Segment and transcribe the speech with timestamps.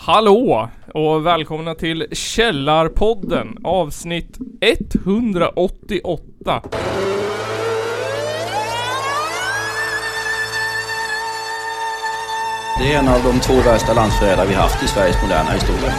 [0.00, 6.62] Hallå och välkomna till Källarpodden avsnitt 188.
[12.78, 15.92] Det är en av de två värsta landsförrädare vi haft i Sveriges moderna historia.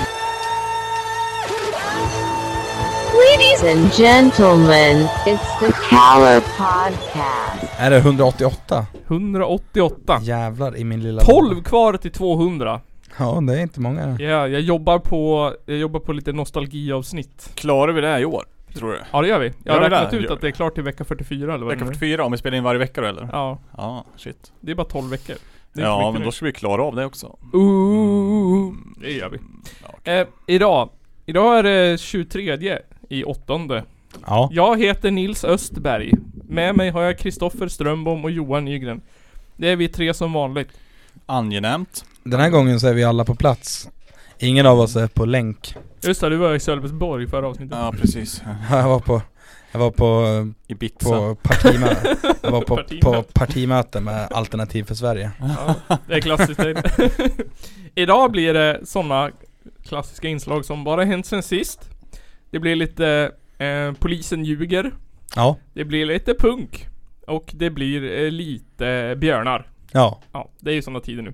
[3.13, 7.73] Ladies and gentlemen, it's the Caller Podcast.
[7.77, 8.85] Är det 188?
[9.07, 10.19] 188.
[10.21, 12.81] Jävlar i min lilla 12 kvar till 200.
[13.19, 14.17] Ja, det är inte många.
[14.19, 17.51] Ja, jag jobbar på, jag jobbar på lite nostalgiavsnitt.
[17.55, 18.43] Klarar vi det här i år?
[18.75, 18.99] Tror du?
[19.11, 19.53] Ja det gör vi.
[19.63, 20.17] Jag har Gör vi räknat det?
[20.17, 21.93] ut Gör att det är klart till vecka 44 eller vad Vecka det är.
[21.93, 23.29] 44 om vi spelar in varje vecka då eller?
[23.31, 24.51] Ja, Ja, shit.
[24.59, 25.35] det är bara 12 veckor.
[25.73, 26.25] Det är inte Ja, mycket men nu.
[26.25, 27.37] då ska vi klara av det också.
[27.53, 29.37] Ooh, det gör vi.
[29.83, 30.19] Ja, okej.
[30.19, 30.89] Eh, idag,
[31.25, 32.77] idag är det 23
[33.09, 33.83] i åttonde.
[34.25, 34.49] Ja.
[34.51, 36.11] Jag heter Nils Östberg.
[36.49, 39.01] Med mig har jag Kristoffer Strömbom och Johan Nygren.
[39.57, 40.69] Det är vi tre som vanligt.
[41.25, 42.05] Angenämt.
[42.29, 43.89] Den här gången så är vi alla på plats.
[44.39, 45.75] Ingen av oss är på länk.
[46.01, 47.77] Just det, du var i Sölvesborg förra avsnittet.
[47.77, 48.41] Ja, precis.
[48.71, 49.21] Jag var på,
[49.71, 50.25] jag var på,
[50.67, 51.09] Ibiza.
[51.09, 52.17] på partimöte.
[52.41, 53.99] Jag var på, på Partimöte.
[54.01, 55.31] med Alternativ för Sverige.
[55.39, 55.75] Ja,
[56.07, 56.59] det är klassiskt.
[57.95, 59.31] Idag blir det sådana
[59.85, 61.89] klassiska inslag som bara hänt sen sist.
[62.51, 64.91] Det blir lite eh, Polisen ljuger.
[65.35, 65.57] Ja.
[65.73, 66.87] Det blir lite punk.
[67.27, 69.67] Och det blir eh, lite björnar.
[69.91, 70.21] Ja.
[70.31, 71.33] Ja, det är ju sådana tider nu.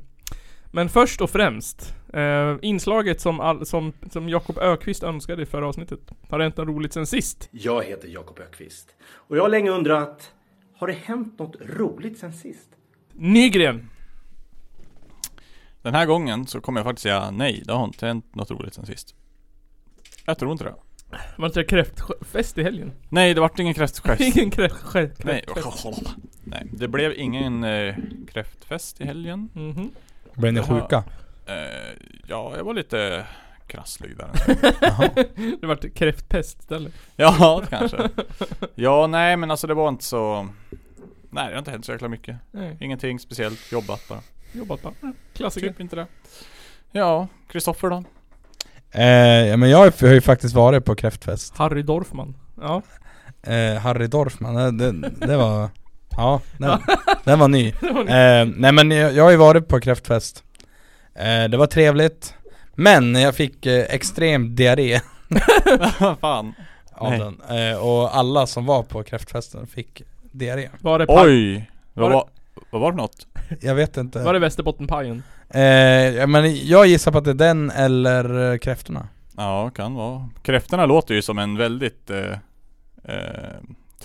[0.76, 5.68] Men först och främst, eh, inslaget som, all, som, som Jakob Ökvist önskade i förra
[5.68, 6.00] avsnittet.
[6.30, 7.50] Har det hänt något roligt sen sist?
[7.52, 10.32] Jag heter Jakob Ökvist och jag har länge undrat,
[10.78, 12.70] har det hänt något roligt sen sist?
[13.14, 13.90] Nygren!
[15.82, 17.64] Den här gången så kommer jag faktiskt säga nej.
[17.66, 19.16] Det har inte hänt något roligt sen sist.
[20.26, 20.76] Jag tror inte det.
[21.12, 22.92] Var det inte kräftfest i helgen?
[23.10, 24.22] Nej, det vart ingen kräftfest.
[24.36, 25.46] Ingen kräft, kräft, Nej.
[25.54, 26.16] kräftfest.
[26.44, 27.96] Nej, det blev ingen eh,
[28.28, 29.50] kräftfest i helgen.
[29.54, 29.92] Mhm.
[30.36, 31.04] Blev ni sjuka?
[31.46, 31.56] Eh,
[32.28, 33.26] ja, jag var lite
[33.68, 34.30] krasslig där.
[35.62, 36.94] Det vart kräftpest istället.
[37.16, 38.10] Ja, kanske.
[38.76, 40.48] Ja, nej men alltså det var inte så...
[41.30, 42.38] Nej, det har inte hänt så jäkla mycket.
[42.52, 44.20] Nej, Ingenting speciellt, jobbat bara.
[44.52, 44.94] jobbat bara.
[45.34, 45.68] Klassiker.
[45.68, 46.08] Typ inte det.
[46.92, 48.04] Ja, Kristoffer då?
[48.92, 51.58] Eh, ja men jag har ju faktiskt varit på kräftfest.
[51.58, 52.36] Harry Dorfman.
[52.62, 52.82] Ja.
[53.44, 55.70] Eh, Harry Dorfman, det, det, det var...
[56.18, 56.80] Ja, den,
[57.24, 57.68] den var ny.
[58.08, 60.44] Eh, nej men jag, jag har ju varit på kräftfest.
[61.16, 62.34] Eh, det var trevligt.
[62.76, 65.00] Men jag fick eh, extrem diarré
[66.22, 66.54] Fan.
[66.92, 67.20] av Nej.
[67.20, 67.72] den.
[67.72, 70.70] Eh, och alla som var på kräftfesten fick diarré.
[70.82, 71.70] Var det, Oj!
[71.94, 72.30] Vad Var var,
[72.70, 73.28] vad var det för något?
[73.62, 74.24] Jag vet inte.
[74.24, 75.24] var det Västerbottenpajen?
[75.50, 75.62] Eh,
[76.16, 79.08] ja, men jag gissar på att det är den eller eh, kräftorna.
[79.38, 80.30] Ja, kan vara.
[80.44, 82.32] Kräftorna låter ju som en väldigt eh,
[83.04, 83.60] eh,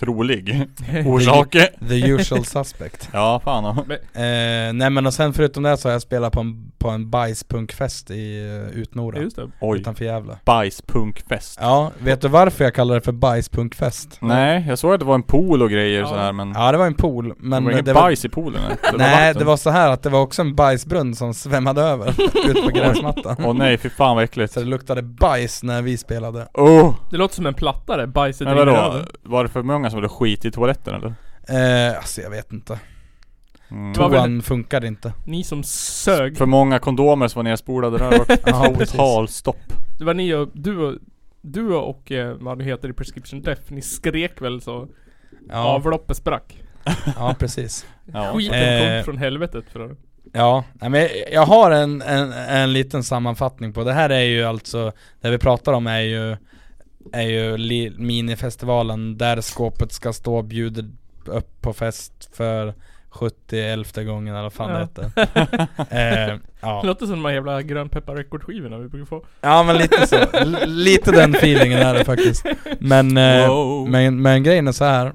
[0.05, 0.67] trolig
[1.05, 1.51] orsak.
[1.89, 3.09] The usual suspect.
[3.13, 3.65] Ja, fan.
[3.65, 7.09] Eh, nej men och sen förutom det så har jag spelat på en, på en
[7.09, 9.19] bajspunkfest i uh, Utnora.
[9.19, 9.47] Just det.
[9.61, 9.79] Oj.
[9.79, 10.37] Utanför Gävle.
[10.45, 11.57] Bajspunkfest.
[11.61, 14.17] Ja, vet du varför jag kallar det för bajspunkfest?
[14.21, 16.07] Nej, jag såg att det var en pool och grejer Ja.
[16.07, 16.51] sådär men...
[16.55, 18.61] Ja det var en pool, det men var ingen det var, bajs i poolen?
[18.91, 19.39] Det Nej vatten.
[19.39, 22.09] det var så här att det var också en bajsbrunn som svämmade över
[22.49, 24.53] ut på gräsmattan Åh nej, fy fan vad äckligt.
[24.53, 26.95] Så det luktade bajs när vi spelade Oh!
[27.11, 28.07] Det låter som en plattare.
[28.07, 28.93] Bajset Men rinner vadå?
[28.93, 29.07] över.
[29.23, 31.13] Var det för många som hade skit i toaletten eller?
[31.89, 32.79] eh, Alltså jag vet inte
[33.71, 33.93] Mm.
[33.93, 36.37] Det väl- Toan funkade inte Ni som sög.
[36.37, 38.91] För många kondomer som var nerspolade där var Ja, precis.
[38.91, 39.73] totalstopp.
[39.99, 40.95] Det var ni och, du och,
[41.41, 43.61] du och eh, vad det heter i Prescription Death.
[43.67, 44.87] Ni skrek väl så
[45.49, 46.63] Ja, avloppet sprack.
[47.17, 48.33] ja precis Ja.
[48.33, 48.95] Skiten Eh.
[48.97, 49.97] kom från helvetet för att-
[50.33, 54.43] Ja, men jag, jag har en, en, en liten sammanfattning på det här är ju
[54.43, 54.91] alltså
[55.21, 56.37] Det vi pratar om är ju
[57.13, 57.57] Är ju
[57.97, 60.85] minifestivalen där skåpet ska stå bjuder
[61.25, 62.73] upp på fest för
[63.09, 65.03] 70 gången eller vad fan Ja.
[65.05, 66.81] det heter eh, ja.
[66.83, 69.25] låter som de här jävla grönpeppar rekordskivorna vi brukar få.
[69.41, 72.45] ja men lite så, L- lite den feelingen är det faktiskt
[72.79, 73.89] Men, eh, Wow.
[73.89, 75.13] men, men grejen är så här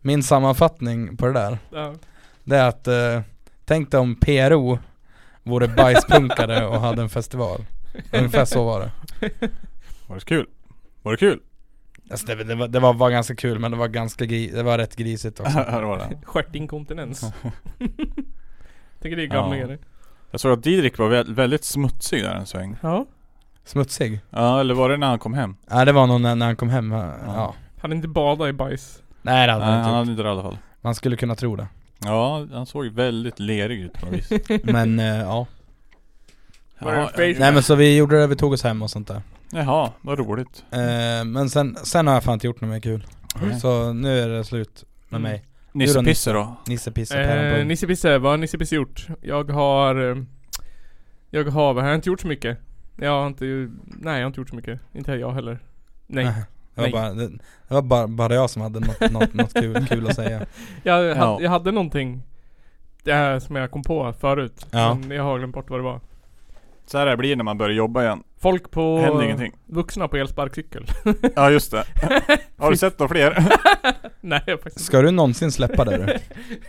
[0.00, 1.94] Min sammanfattning på det där Ja.
[2.44, 3.20] Det är att eh,
[3.64, 4.78] Tänk dig om PRO
[5.42, 7.64] Vore bajspunkare och hade en festival
[8.12, 8.90] Ungefär så var det
[10.06, 10.46] Var det kul?
[11.02, 11.40] Var det kul?
[12.10, 14.62] alltså det, det, var, det var, var ganska kul men det var ganska gri, det
[14.62, 16.18] var rätt grisigt också Ja, det var det.
[16.26, 17.20] Stjärtinkontinens.
[19.00, 19.78] Tänker det är gamlingar.
[20.30, 22.76] Jag såg att Didrik var vä- väldigt smutsig där en sväng.
[22.82, 23.06] Ja.
[23.64, 24.20] Smutsig?
[24.30, 25.56] Ja, eller var det när han kom hem?
[25.70, 27.14] Nej det var nog när, när han kom hem, ja.
[27.26, 27.54] ja.
[27.80, 29.02] Han inte bada i bajs.
[29.22, 30.10] Nej det hade Nej, han han inte hade gjort.
[30.10, 30.58] inte det i alla fall.
[30.80, 31.66] Man skulle kunna tro det
[32.04, 34.30] Ja, han såg väldigt lerig ut på något vis.
[34.62, 35.46] Men eh, ja
[36.78, 39.90] ja, Nej men så vi gjorde det, vi tog oss hem och sånt där Jaha,
[40.00, 40.64] vad roligt.
[40.70, 43.06] eh, Men sen, sen har jag fan inte gjort något mer kul
[43.42, 43.60] Nej.
[43.60, 45.32] Så nu är det slut med Mm.
[45.32, 46.56] mig Nisse Pisse då?
[46.66, 47.20] Nisse Pisse
[47.58, 49.06] Eh, Nisse Pisse, vad har Nisse Pisse gjort?
[49.20, 50.10] Jag har...
[50.10, 50.16] eh,
[51.30, 52.58] Jag har, vad har jag inte gjort så mycket?
[52.96, 53.44] Jag har inte,
[53.84, 54.80] nej jag har inte gjort så mycket.
[54.92, 55.58] Inte jag heller.
[56.06, 56.24] Nej.
[56.24, 56.92] Det var, Nej.
[56.92, 57.28] bara, det,
[57.68, 60.46] det var bara, bara jag som hade något, något, något kul, kul att säga.
[60.82, 61.14] Jag, Ja.
[61.14, 62.22] hade, jag hade någonting
[63.02, 64.66] det här som jag kom på förut.
[64.70, 64.94] Ja.
[64.94, 66.00] Men jag har glömt bort vad det var.
[66.90, 68.22] Så här det blir när man börjar jobba igen.
[68.38, 68.98] Folk på...
[68.98, 69.52] Händer ingenting.
[69.66, 70.86] Vuxna på elsparkcykel.
[71.36, 71.84] Ja just det.
[72.56, 73.34] Har du sett några fler?
[74.20, 76.18] nej jag har faktiskt Ska du någonsin släppa det du?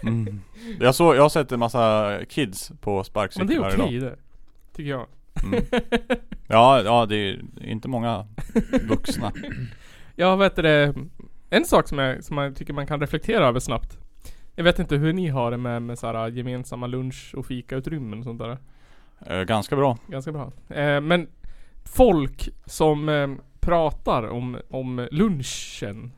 [0.10, 0.42] Mm.
[0.80, 4.12] Jag, såg, jag har sett en massa kids på Men det sparkcykel är okej idag.
[4.12, 4.18] det.
[4.76, 5.06] Tycker jag.
[5.44, 5.64] Mm.
[6.48, 8.28] Ja, ja det är inte många
[8.90, 9.32] vuxna.
[10.16, 10.94] Jag vet det.
[11.50, 13.98] En sak som jag, som jag tycker man kan reflektera över snabbt.
[14.56, 18.20] Jag vet inte hur ni har det med, med så här gemensamma lunch och fikautrymmen
[18.20, 18.58] och sånt där.
[19.26, 19.98] Eh, ganska bra.
[20.08, 20.52] Ganska bra.
[20.70, 21.28] Eh, men
[21.96, 23.28] folk som eh,
[23.60, 26.12] pratar om, om lunchen.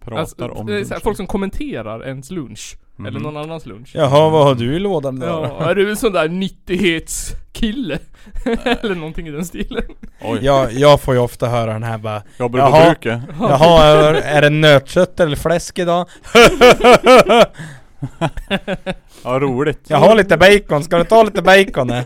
[0.00, 1.00] Pratar Alltså, om lunchen.
[1.02, 2.76] folk som kommenterar ens lunch.
[2.96, 3.06] Mhm.
[3.06, 3.90] Eller någon annans lunch.
[3.94, 5.26] Jaha, vad har du i lådan där?
[5.26, 7.98] Ja, är du en sån där nyttighetskille?
[8.64, 9.82] Eller någonting i den stilen.
[10.22, 12.70] Oj, Jag, jag får ju ofta höra den här bara jobbar du på
[13.08, 13.22] Jaha.
[13.50, 16.08] Jaha, är, är det nötkött eller fläsk idag?
[19.24, 19.80] Ja roligt.
[19.88, 21.90] Jag har lite bacon, ska du ta lite bacon?
[21.90, 22.02] eh?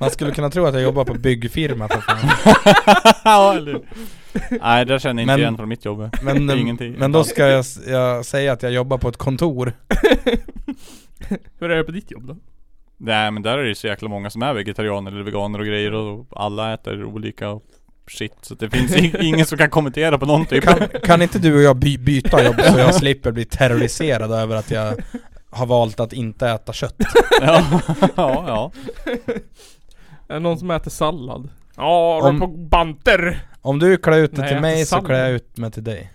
[0.00, 2.54] Man skulle kunna tro att jag jobbar på byggfirma för fan.
[3.24, 3.80] ja, eller
[4.62, 6.10] Nej det känner jag inte Men- igen från mitt jobb.
[6.22, 6.92] Men, ingenting.
[6.98, 9.72] men då ska jag, jag säga att jag jobbar på ett kontor.
[11.58, 12.36] Hur är det på ditt jobb då?
[12.96, 15.66] Nej men där är det ju så jäkla många som är vegetarianer eller veganer och
[15.66, 17.60] grejer och alla äter olika
[18.12, 20.60] shit så det finns ing- ingen som kan kommentera på någonting.
[20.60, 24.56] Kan, kan inte du och jag by, byta jobb så jag slipper bli terroriserad över
[24.56, 24.94] att jag
[25.50, 26.96] har valt att inte äta kött?
[27.40, 27.80] ja,
[28.16, 28.72] ja, ja.
[30.28, 31.48] Är det någon som äter sallad?
[31.76, 32.40] Ja, Om...
[32.40, 33.40] på banter!
[33.60, 36.10] Om du klär ut det till mig så klär jag ut mig till dig.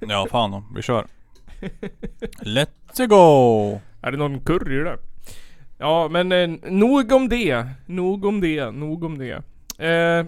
[0.00, 1.06] Ja fan då, vi kör.
[2.40, 3.80] Let's go!
[4.02, 4.98] Är det någon curry där?
[5.78, 7.66] Ja men eh, nog om det.
[7.86, 8.70] Nog om det.
[8.70, 9.42] Nog om det.
[9.86, 10.26] Eh,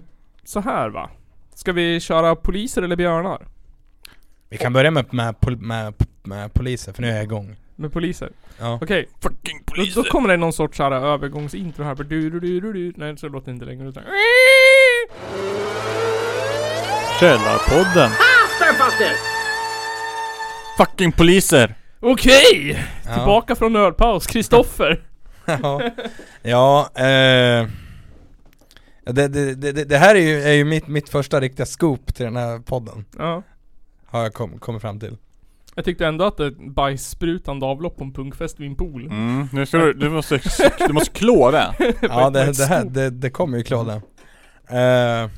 [0.48, 1.10] så här va.
[1.54, 3.46] Ska vi köra poliser eller björnar?
[4.48, 7.56] Vi kan börja med, med, pol- med, med poliser, för nu är jag igång.
[7.76, 8.30] Med poliser?
[8.60, 8.78] Ja.
[8.82, 9.08] Okej.
[9.22, 10.02] Fucking Då, poliser!
[10.02, 11.94] då kommer det någon sorts här övergångsintro här.
[11.94, 12.92] Du, du, du, du, du.
[12.96, 14.02] Nej så låter det inte längre utan...
[17.20, 18.10] Källarpodden!
[20.78, 21.74] Fucking poliser!
[22.00, 22.84] Okej!
[23.06, 23.14] Ja.
[23.14, 24.26] Tillbaka från ölpaus.
[24.26, 25.02] Kristoffer.
[25.62, 25.80] Ja,
[26.42, 27.66] ja eh,
[29.12, 32.24] det, det, det, det här är ju, är ju mitt, mitt första riktiga scoop till
[32.24, 33.04] den här podden.
[33.18, 33.42] ja.
[34.06, 35.16] Har jag kom, kommit fram till.
[35.74, 39.06] Jag tyckte ändå att det bajssprutande avlopp på en punkfest vid en pool.
[39.06, 40.40] Mm, nu ska du, du måste,
[40.86, 41.74] du måste klå det.
[42.02, 44.00] Ja det, det här, det, det kommer ju klå det.
[44.78, 45.30] Eh,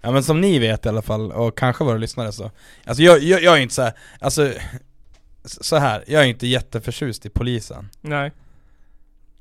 [0.00, 2.50] ja men som ni vet i alla fall, och kanske våra lyssnare så.
[2.84, 4.52] Alltså jag, jag, jag är inte så här, alltså
[5.44, 7.88] så här, jag är inte jätteförtjust i polisen.
[8.00, 8.32] Nej.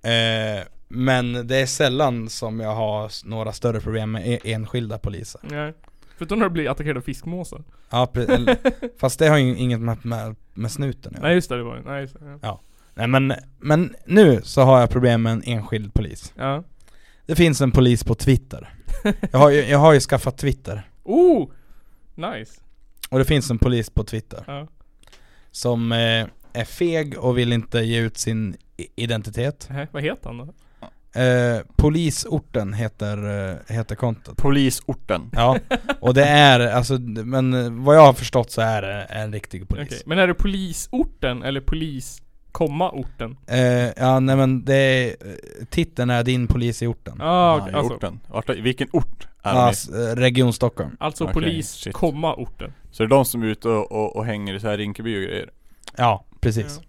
[0.04, 5.42] Eh, men det är sällan som jag har några större problem med e- enskilda poliser.
[5.44, 5.74] Nej.
[6.18, 7.64] Förutom när du blir attackerad av fiskmåsar.
[7.90, 8.14] Ja,
[9.00, 11.24] fast det har ju inget med, med, med snuten göra.
[11.24, 12.40] Nej just det, det var Nej just det.
[12.42, 12.62] Ja.
[12.94, 16.34] Nej men, men nu så har jag problem med en enskild polis.
[16.38, 16.64] ja.
[17.28, 18.74] Det finns en polis på Twitter.
[19.32, 20.90] Jag har ju, jag har ju skaffat Twitter.
[21.04, 21.50] Oh!
[22.16, 22.62] Nice.
[23.10, 24.68] Och det finns en polis på Twitter Ja.
[25.52, 28.56] som eh, är feg och vill inte ge ut sin
[28.96, 29.68] identitet.
[29.70, 30.54] Nähä, vad heter han då?
[31.16, 34.38] Eh, polisorten heter, eh, heter kontot.
[34.38, 35.30] Polisorten.
[35.34, 35.58] Ja,
[36.00, 39.70] och det är alltså, men eh, vad jag har förstått så är det en riktig
[39.70, 39.88] polis.
[39.88, 40.02] Okej.
[40.06, 43.38] Men är det polisorten eller polis, komma orten?
[43.48, 43.60] Eh,
[43.98, 47.22] ja nej men det är, eh, titeln är din polis i orten.
[47.22, 47.74] Ah, Ja, okej.
[47.74, 48.20] alltså, orten.
[48.28, 49.72] Vart, vilken ort är Ja, de i?
[49.72, 50.98] s- eh, Region Stockholm.
[51.00, 51.94] alltså Okej, polis, shit.
[51.94, 52.74] komma orten.
[52.92, 55.18] Så det är de som är ute och, och, och hänger i så här Rinkeby
[55.18, 55.50] och grejer?
[55.98, 56.80] Ja, precis.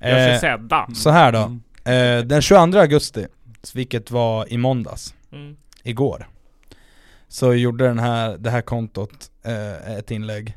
[0.00, 0.86] Gör sig Eh, sedda.
[0.94, 1.38] så här då.
[1.38, 1.60] Mm.
[1.84, 3.26] Eh, den 22 augusti,
[3.74, 5.56] vilket var i måndags, Mm.
[5.82, 6.28] igår
[7.28, 10.56] Så gjorde den här, det här kontot eh, ett inlägg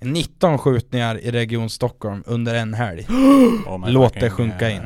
[0.00, 3.06] 19 skjutningar i Region Stockholm under en helg
[3.66, 4.82] Oh Låt det sjunka in.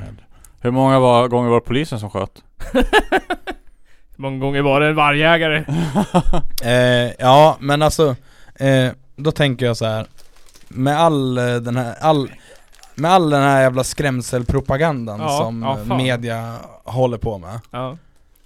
[0.61, 2.43] Hur många var, gånger var det polisen som sköt?
[2.73, 2.85] Hur
[4.23, 5.65] många gånger var det en vargjägare?
[6.65, 8.17] eh, Ja men alltså,
[8.55, 10.07] eh, då tänker jag så här
[10.69, 12.31] Med all eh, den här, all
[12.95, 17.97] med all den här jävla skrämselpropagandan Ja, som ja, media håller på med Ja.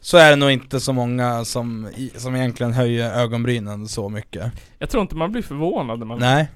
[0.00, 4.90] Så är det nog inte så många som, som egentligen höjer ögonbrynen så mycket Jag
[4.90, 6.49] tror inte man blir förvånad när man Nej,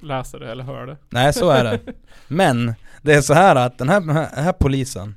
[0.00, 0.96] läser det eller hör det.
[1.08, 1.80] nej så är det
[2.28, 5.14] Men, det är så här att den här, den här, polisen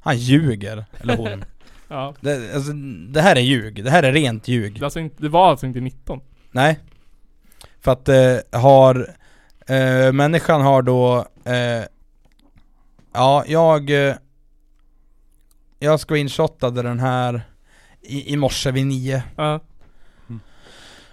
[0.00, 1.44] Han ljuger, eller hon
[1.88, 2.14] Ja.
[2.20, 2.72] det, alltså,
[3.08, 5.66] det här är ljug, det här är rent ljug Det, alltså inte, det var alltså
[5.66, 6.20] inte 19.
[6.50, 6.78] Nej
[7.80, 9.06] För att eh, har
[9.70, 11.84] eh, Människan har då eh,
[13.12, 14.14] Ja, jag eh,
[15.78, 17.42] Jag screenshotade den här
[18.02, 19.22] i, i morse vid nio.
[19.36, 19.60] Ja.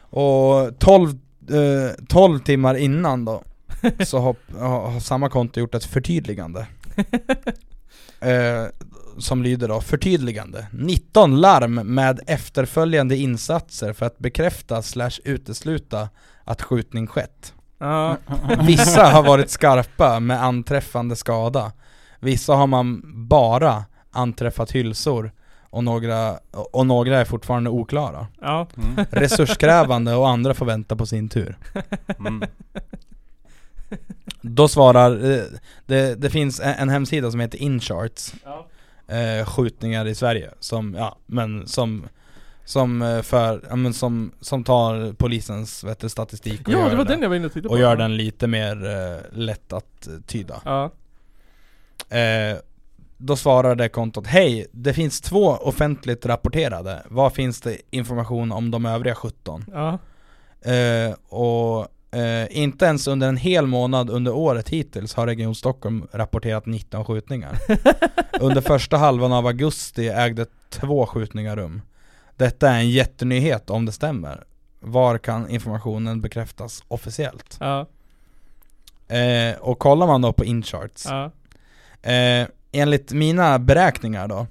[0.10, 1.10] Och 12,
[1.50, 3.44] eh, 12 timmar innan då
[4.06, 6.68] Så har, har, har samma konto gjort ett förtydligande
[8.20, 8.66] eh,
[9.18, 16.10] Som lyder då, förtydligande 19 larm med efterföljande insatser för att bekräfta slash utesluta
[16.44, 18.18] att skjutning skett Ja.
[18.62, 21.72] Vissa har varit skarpa med anträffande skada
[22.20, 25.32] Vissa har man bara anträffat hylsor
[25.70, 28.68] och några, och några är fortfarande oklara Ja.
[28.78, 29.06] Mm.
[29.12, 31.58] Resurskrävande och andra får vänta på sin tur
[32.20, 32.44] Mm.
[34.42, 35.42] Då svarar, eh,
[35.86, 38.68] det, det finns en, en hemsida som heter Incharts Ja.
[39.16, 42.08] eh, Skjutningar i Sverige som, ja men som
[42.68, 47.06] Som eh, för, men som, som tar polisens vet du, statistik och Ja, gör var
[47.06, 47.66] den var inne och.
[47.66, 50.92] Och gör den lite mer eh, lätt att eh, tyda Ja.
[52.18, 52.58] eh,
[53.18, 58.72] Då svarar det kontot Hej, det finns två offentligt rapporterade Vad finns det information om
[58.72, 59.66] de övriga 17?
[59.74, 59.98] Ja.
[60.72, 61.88] Eh, och
[62.20, 67.06] eh, inte ens under en hel månad under året hittills har Region Stockholm rapporterat 19
[67.06, 67.58] skjutningar.
[68.40, 71.82] under första halvan av augusti ägde två skjutningar rum.
[72.38, 74.44] Detta är en jättenyhet om det stämmer.
[74.80, 77.58] Var kan informationen bekräftas officiellt?
[77.60, 77.86] Ja.
[79.16, 81.32] Eh, och kollar man då på Incharts, Ja.
[82.12, 84.48] eh, enligt mina beräkningar då,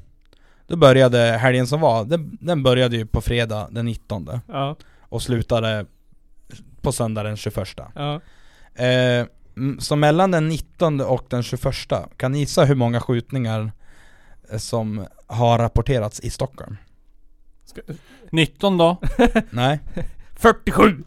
[0.67, 4.77] då började helgen som var, den, den började ju på fredag den 19 Ja.
[5.01, 5.87] och slutade
[6.81, 8.21] på söndag den 21 Ja.
[8.85, 9.27] eh,
[9.79, 13.73] Så mellan den 19 och den 21 Kan ni gissa hur många skjutningar
[14.51, 16.77] eh, som har rapporterats i Stockholm?
[17.83, 17.93] Ska,
[18.31, 18.97] 19 då?
[19.51, 19.81] Nej?
[20.37, 21.05] 47!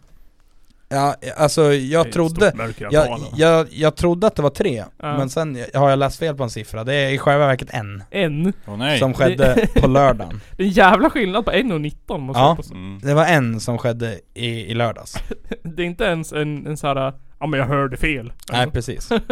[0.92, 2.52] Ja, alltså jag trodde
[2.90, 5.18] jag, jag, jag trodde att det var tre, Ja.
[5.18, 8.02] men sen har jag läst fel på en siffra Det är i själva verket en
[8.10, 8.52] En.
[8.66, 8.98] Åh nej.
[8.98, 12.48] Som skedde på lördagen Det är en jävla skillnad på 1 och 19 måste Ja.
[12.48, 12.74] jag påstå.
[12.74, 12.98] Mm.
[13.02, 15.16] Det var en som skedde i, i lördags
[15.62, 18.32] Det är inte ens en, en sån här, ja men jag hörde fel.
[18.52, 19.24] Nej precis Det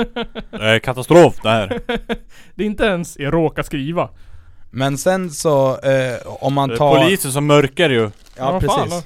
[0.50, 1.80] är katastrof det här.
[2.54, 4.08] Det är inte ens, jag råkar skriva.
[4.70, 6.98] Men sen så, eh, om man är tar...
[7.04, 8.10] polisen som mörkar ju.
[8.36, 9.04] Ja vad fan precis?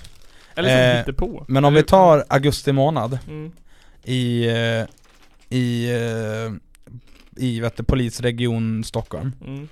[0.55, 1.45] Eller som Eh, hittar på.
[1.49, 3.53] Men om vi tar augusti månad Mm.
[4.05, 4.85] i, eh,
[5.59, 6.53] i, eh,
[7.45, 9.69] i vet du, polisregion Stockholm Mm.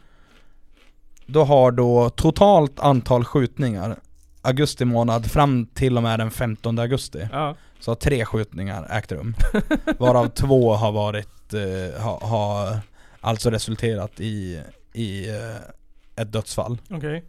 [1.26, 3.97] Då har då totalt antal skjutningar
[4.42, 7.56] augusti månad fram till och med den 15 augusti Ja.
[7.80, 9.35] Så har tre skjutningar ägt rum
[9.99, 12.78] Varav två har varit, eh, har ha,
[13.20, 14.61] alltså resulterat i,
[14.92, 15.37] i eh,
[16.21, 17.25] ett dödsfall Okej.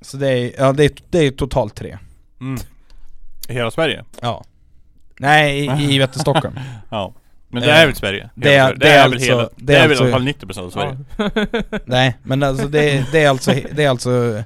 [0.00, 1.98] Så det är, ja det är, det är totalt tre
[2.40, 2.60] Mm.
[3.48, 4.04] I hela Sverige?
[4.20, 4.44] Ja
[5.18, 6.58] Nej, i, i Stockholm
[6.90, 7.14] Ja.
[7.48, 8.30] Men Eh, det är väl Sverige?
[8.34, 10.22] det är- det är väl alltså- hela, det det är väl i alltså- alla fall
[10.22, 10.98] 90% av Sverige?
[11.86, 14.42] Nej, men alltså det, det är alltså, det är alltså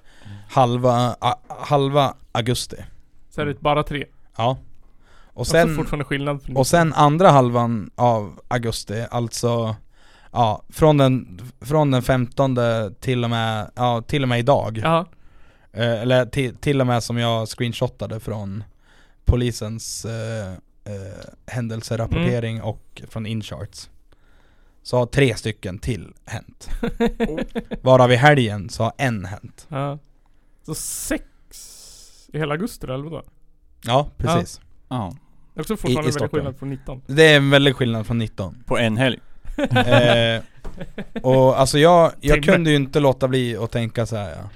[0.49, 2.77] halva, a, halva augusti
[3.31, 4.05] Så är det bara tre.
[4.37, 4.59] Ja
[5.27, 5.87] Och Och sen,
[6.55, 9.77] och sen andra halvan av augusti, alltså
[10.37, 12.57] Ja, från den, från den 15
[13.01, 15.07] till och med, ja till och med idag Ja.
[15.73, 18.65] eh, Eller till, till och med som jag screenshotade från
[19.25, 20.53] polisens eh,
[20.85, 23.91] eh, händelserapportering och från Incharts
[24.83, 26.69] Så har tre stycken till hänt
[27.83, 29.99] Varav i helgen så har en hänt ja.
[30.63, 31.25] Så sex
[32.33, 33.23] i hela augusti eller vadå?
[33.85, 35.15] Ja, precis Ja.
[35.55, 36.31] Det är också fortfarande väldigt Stockholm.
[36.45, 37.03] skillnad från 19.
[37.07, 39.19] Det är en väldig skillnad från 19 På en helg?
[39.59, 40.43] Eh,
[41.23, 44.31] Och alltså jag, jag kunde ju inte låta bli att tänka så här.
[44.31, 44.49] Ja.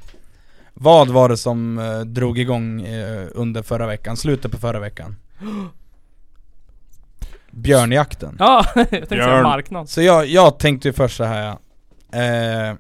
[0.75, 5.16] Vad var det som eh, drog igång eh, under förra veckan, slutet på förra veckan?
[7.50, 9.42] Björnjakten Ja, jag tänkte säga Björn.
[9.42, 9.88] marknad.
[9.88, 11.42] Så jag, jag tänkte ju först så här.
[11.42, 11.59] ja.
[12.19, 12.75] Eh,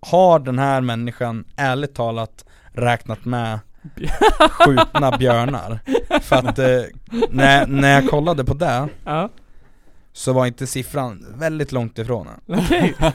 [0.00, 3.58] har den här människan ärligt talat räknat med
[4.50, 5.78] skjutna björnar?
[6.20, 6.82] För att eh,
[7.30, 9.28] när, när jag kollade på det Ja,
[10.16, 12.58] så var inte siffran väldigt långt ifrån den.
[12.58, 12.94] okej.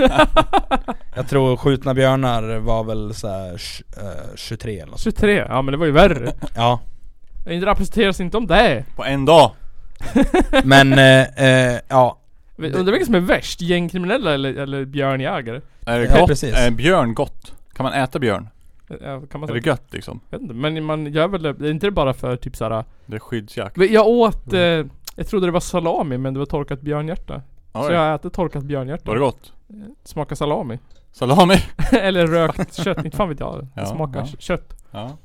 [1.16, 5.16] Jag tror skjutna björnar var väl så här, tj- eh, 23 eller något sånt.
[5.20, 6.32] 23, ja men det var ju värre.
[6.56, 6.80] Ja,
[7.46, 8.86] Det rapporteras inte om det.
[8.96, 9.52] På en dag?
[10.64, 11.22] men eh,
[11.74, 12.20] eh, ja,
[12.58, 13.62] Vet- Undrar vilka som är värst?
[13.62, 15.62] Gängkriminella eller, eller björnjägare?
[15.86, 16.28] Är det Ja, gott?
[16.28, 16.56] precis.
[16.56, 17.54] Är björn gott?
[17.74, 18.48] Kan man äta björn?
[19.02, 20.20] Ja, kan man Är det gött liksom?
[20.30, 22.56] Jag vet inte, men man gör väl det, det är inte det bara för typ
[22.56, 23.78] såhär Det är skyddsjakt?
[23.78, 24.86] Jag åt, eh,
[25.20, 27.42] jag trodde det var salami men det var torkat björnhjärta
[27.74, 27.94] Så Oj.
[27.94, 29.54] jag har ätit torkat björnhjärta Var det gott?
[30.04, 30.80] Smakar salami
[31.12, 31.56] Salami?
[31.92, 34.26] Eller rökt kött, inte fan vet jag Det Ja, smakar ja.
[34.40, 35.18] kött Ja.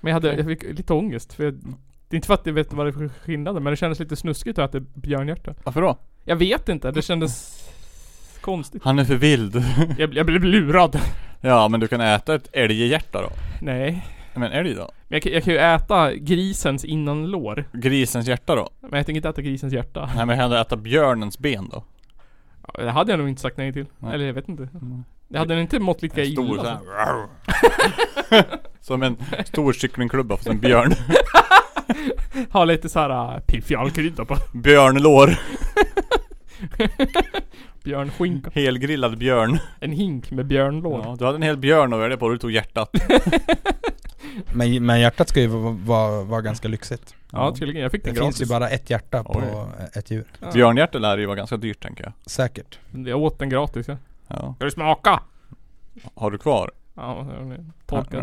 [0.00, 1.54] Men jag hade, jag fick lite ångest för jag,
[2.08, 3.98] Det är inte för att jag vet vad det är för skillnad men det kändes
[4.00, 5.96] lite snuskigt att äta björnhjärta Varför då?
[6.24, 7.64] Jag vet inte, det kändes
[8.40, 9.64] konstigt Han är för vild.
[9.98, 11.00] Jag, jag blev lurad
[11.40, 13.28] Ja men du kan äta ett älghjärta då.
[13.60, 14.06] Nej.
[14.34, 14.80] Men älg då?
[15.08, 17.64] Men jag, kan- jag kan ju äta grisens innanlår.
[17.72, 18.68] Grisens hjärta då?
[18.80, 20.10] Men jag tänker inte äta grisens hjärta.
[20.16, 21.84] Nej men kan du äta björnens ben då?
[22.74, 23.86] Ja, Det hade jag nog inte sagt nej till.
[23.98, 24.14] Nej.
[24.14, 24.68] Eller jag vet inte.
[25.28, 26.62] Det hade inte mått lika En stor illa.
[26.62, 26.68] så
[28.30, 28.44] här.
[28.80, 30.92] Som en stor kycklingklubba fast en björn.
[32.50, 34.36] Ha lite såhär uh, piffjalkrydda på.
[34.52, 35.38] Björnlår.
[37.84, 38.50] Björnskinka.
[38.54, 39.58] Helgrillad björn.
[39.80, 41.02] En hink med björnlår.
[41.04, 42.90] Ja, du hade en hel björn att välja på du tog hjärtat.
[44.52, 47.14] Men, men hjärtat ska ju vara, vara, vara ganska lyxigt.
[47.32, 47.82] Ja, tydligen.
[47.82, 48.48] Jag fick Det den finns ju gratis.
[48.48, 49.88] bara ett hjärta på Oj.
[49.92, 50.24] ett djur.
[50.40, 50.50] Ja.
[50.52, 52.12] Björnhjärta lär ju vara ganska dyrt tänker jag.
[52.26, 52.78] Säkert.
[53.06, 53.96] Jag åt den gratis ja.
[54.28, 54.54] Ja.
[54.56, 55.20] Ska du smaka?
[56.14, 56.70] Har du kvar?
[56.96, 57.26] Ja,
[57.86, 58.22] torkad.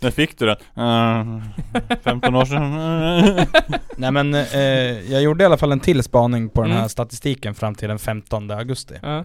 [0.00, 0.56] När fick du den?
[0.76, 2.74] Eh, 15 år sedan?
[3.96, 6.88] Nej men eh, jag gjorde i alla fall en till spaning på den här Mm.
[6.88, 8.94] statistiken fram till den 15 augusti.
[9.02, 9.24] Ja.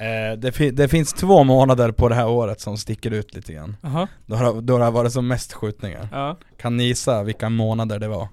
[0.00, 3.52] Eh, det, fi- det finns två månader på det här året som sticker ut lite
[3.52, 3.76] grann.
[3.82, 4.08] Jaha.
[4.26, 6.08] Då har, då har det varit som mest skjutningar.
[6.12, 6.36] Ja.
[6.60, 8.28] Kan ni gissa vilka månader det var?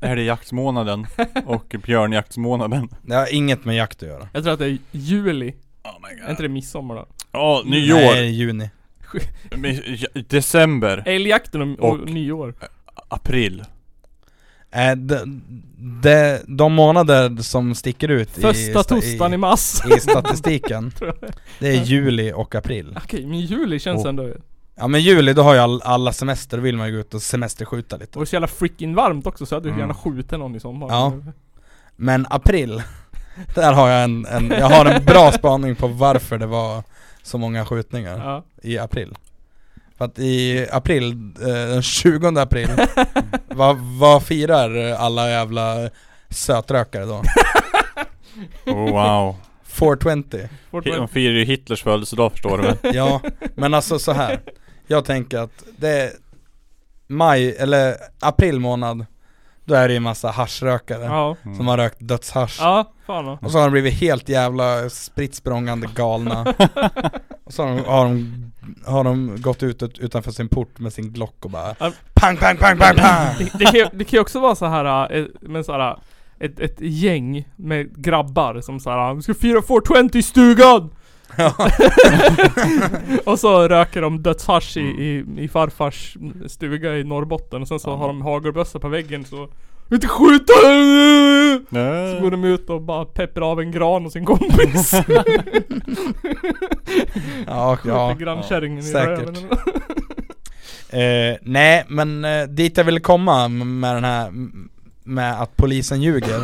[0.00, 1.06] Är det jaktsmånaden?
[1.46, 2.88] Och björnjaktsmånaden?
[3.02, 4.28] Det har inget med jakt att göra.
[4.32, 5.54] Jag tror att det är juli.
[5.84, 7.06] Oh my Är inte det midsommar då?
[7.32, 8.16] Ja, Nej, nyår!
[8.16, 8.70] juni.
[9.56, 12.54] Men, ja, December, Älgjakten och, och, Och- nyår.
[13.08, 13.64] april
[14.72, 15.42] Eh, de,
[16.02, 19.82] de, de månader som sticker ut i, Första i mars.
[19.90, 21.30] i, i statistiken, tror jag.
[21.58, 22.98] det är juli och april.
[23.04, 24.22] Okej, men juli känns Och- ändå...
[24.22, 24.36] Det
[24.74, 27.14] Ja men juli, då har ju all, alla semester, då vill man ju gå ut
[27.14, 28.18] och semesterskjuta lite.
[28.18, 29.80] var så jävla freaking varmt också så jag hade Mm.
[29.80, 30.88] gärna skjutit någon i sommar.
[30.88, 31.12] Ja.
[31.96, 32.82] Men april,
[33.54, 36.82] där har jag en, en, jag har en bra spaning på varför det var
[37.22, 38.44] så många skjutningar Ja.
[38.62, 39.14] i april.
[40.02, 42.68] För att i april, eh, den 20 april,
[43.48, 45.90] vad, vad firar alla jävla
[46.30, 47.22] sötrökare då?
[48.66, 52.76] oh, Wow 420 Fort- De firar ju Hitlers födelsedag förstår du väl?
[52.96, 53.20] Ja,
[53.54, 54.40] men alltså så här.
[54.86, 56.10] Jag tänker att det är
[57.06, 59.06] maj, eller april månad
[59.72, 61.36] Då är det ju massa haschrökare Ja.
[61.56, 63.38] som har rökt dödshasch Ja, fan då.
[63.42, 66.42] Och så har de blivit helt jävla spritt språngande galna
[67.44, 68.52] Och så har de, har de,
[68.86, 71.92] har de gått ut ut- utanför sin port med sin Glock och bara Ja.
[72.14, 73.34] Pang pang pang pang pang!
[73.38, 75.96] Det, det, kan, ju- det kan ju också vara så här äh, med så här
[76.40, 80.90] ett, ett gäng med grabbar som såhär Vi ska fira 420 i stugan!
[83.24, 86.16] och så röker de dödshasch i, i, i farfars
[86.46, 89.48] stuga i Norrbotten och sen så har de hagelbössa på väggen så
[89.92, 90.52] Inte skjuta!
[90.52, 94.92] Så går de ut och bara pepprar av en gran och sin kompis.
[97.46, 99.18] Ja, Skjuter ja, grannkärringen i säkert.
[99.18, 99.36] röven.
[100.94, 104.32] Eh, nej, men eh, dit jag ville komma med den här,
[105.04, 106.40] med att polisen ljuger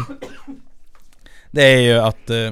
[1.51, 2.51] Det är ju att eh,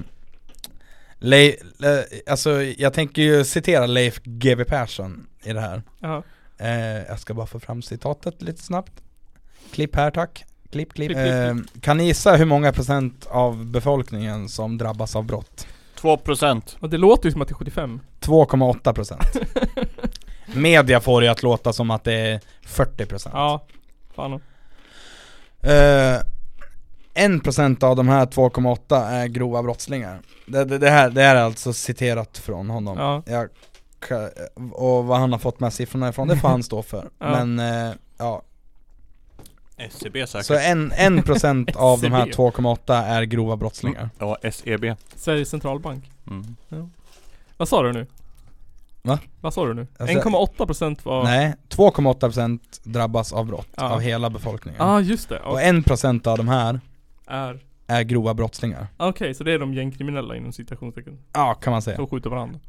[1.19, 6.23] Le, le, alltså jag tänker ju citera Leif GW Persson i det här Ja.
[6.59, 6.71] eh,
[7.09, 8.93] Jag ska bara få fram citatet lite snabbt
[9.73, 11.11] Klipp här tack Klipp, klipp.
[11.13, 15.67] Klipp, klipp, Eh, kan ni gissa hur många procent av befolkningen som drabbas av brott?
[16.01, 18.01] 2% Och det låter ju som att det är 75.
[18.21, 19.23] 2,8 procent
[20.55, 23.67] Media får det att låta som att det är 40 procent Ja.
[24.15, 24.33] Fan.
[25.61, 26.17] Eh,
[27.17, 30.21] 1% av de här 2,8 är grova brottslingar.
[30.47, 32.99] Det, det, det, här, det här är alltså citerat från honom.
[32.99, 33.23] Ja.
[33.27, 33.49] Jag,
[34.73, 37.09] och vad han har fått med siffrorna ifrån, det får han stå för.
[37.19, 37.45] Ja.
[37.45, 38.43] Men eh, ja,
[39.77, 42.43] SCB säkert så en, en procent av de här SCB.
[42.43, 44.11] 2,8 är grova brottslingar.
[44.19, 44.85] Ja, SEB
[45.17, 46.11] Sveriges centralbank.
[46.31, 46.91] mm.
[47.57, 48.07] Vad sa du nu?
[49.03, 49.19] Va?
[49.41, 49.87] Vad sa du nu?
[49.99, 51.25] Alltså- 1,8% var...
[51.25, 53.91] Nej, 2,8% drabbas av brott, Ja.
[53.91, 54.77] av hela befolkningen.
[54.81, 55.41] Ja ah, just det.
[55.41, 56.81] Och Och 1% av de här
[57.27, 57.61] är...
[57.87, 58.87] är grova brottslingar.
[58.97, 61.19] Okej, så det är de gängkriminella inom citationstecken.
[61.33, 61.97] Ja, kan man säga.
[61.97, 62.61] Som skjuter varandra.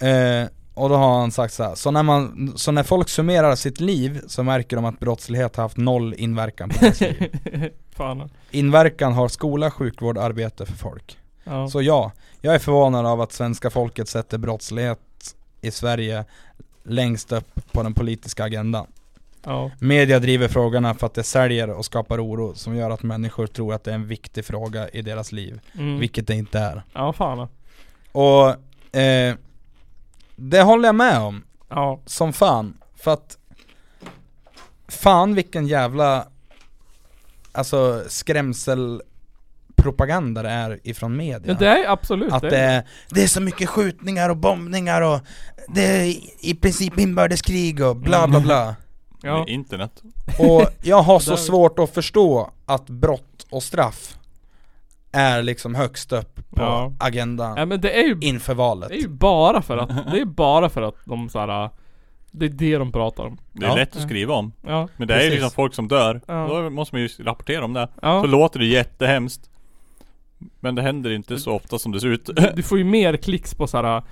[0.00, 1.74] Eh, och då har han sagt så här.
[1.74, 5.62] Så när, man, så när folk summerar sitt liv så märker de att brottslighet har
[5.62, 7.36] haft noll inverkan på deras liv.
[7.90, 8.30] Fan.
[8.50, 11.18] Inverkan har skola, sjukvård, arbete för folk.
[11.44, 11.68] Ja.
[11.68, 14.98] Så ja, jag är förvånad av att svenska folket sätter brottslighet
[15.60, 16.24] i Sverige
[16.82, 18.86] längst upp på den politiska agendan.
[19.44, 19.70] Ja.
[19.78, 23.74] Media driver frågorna för att det säljer och skapar oro som gör att människor tror
[23.74, 25.98] att det är en viktig fråga i deras liv, Mm.
[25.98, 26.82] vilket det inte är.
[26.92, 27.48] Ja, fan.
[28.12, 28.48] Och
[28.96, 29.34] eh,
[30.36, 31.44] det håller jag med om.
[31.68, 32.00] Ja.
[32.06, 32.76] som fan.
[32.96, 33.36] För att
[34.88, 36.26] Fan vilken jävla
[37.52, 41.52] Alltså skrämselpropaganda det är ifrån media.
[41.52, 42.58] ja det är absolut att det.
[42.58, 45.20] är, det är så mycket skjutningar och bombningar och
[45.68, 48.76] det är i- i princip inbördeskrig och bla bla bla.
[49.22, 49.38] Ja.
[49.38, 50.02] Med internet
[50.38, 54.16] Och jag har så svårt att förstå att brott och straff
[55.12, 56.92] är liksom högst upp på Ja.
[57.00, 58.88] agendan Ja men det är ju, inför valet.
[58.88, 61.70] det är ju bara för att, det är bara för att de såhär
[62.30, 63.38] Det är det de pratar om.
[63.52, 63.74] Det är Ja.
[63.76, 64.52] lätt att skriva om.
[64.66, 64.88] Ja.
[64.96, 65.34] Men det är ju Precis.
[65.34, 66.20] liksom folk som dör.
[66.26, 66.46] Ja.
[66.48, 67.88] Då måste man ju rapportera om det.
[68.02, 68.20] Ja.
[68.22, 69.50] Så låter det jättehemskt.
[70.60, 72.26] Men det händer inte så ofta som det ser ut.
[72.26, 74.02] Du, du får ju mer klicks på såhär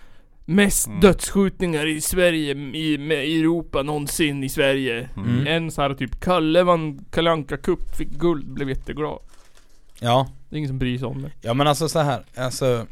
[0.50, 1.00] Mest Mm.
[1.00, 5.08] dödsskjutningar i Sverige, i, med Europa någonsin i Sverige.
[5.16, 5.46] Mm.
[5.46, 9.18] En så här typ Kalle vann Kalle Anka Cup, fick guld, blev jätteglad.
[10.00, 11.30] Ja, Det är ingen som bryr sig om det.
[11.40, 12.86] ja men alltså så här, alltså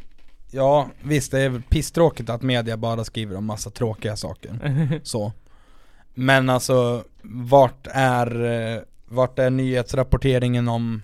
[0.51, 5.33] Ja visst det är pisstråkigt att media bara skriver om massa tråkiga saker Så
[6.15, 11.03] Men alltså vart är, eh, vart är nyhetsrapporteringen om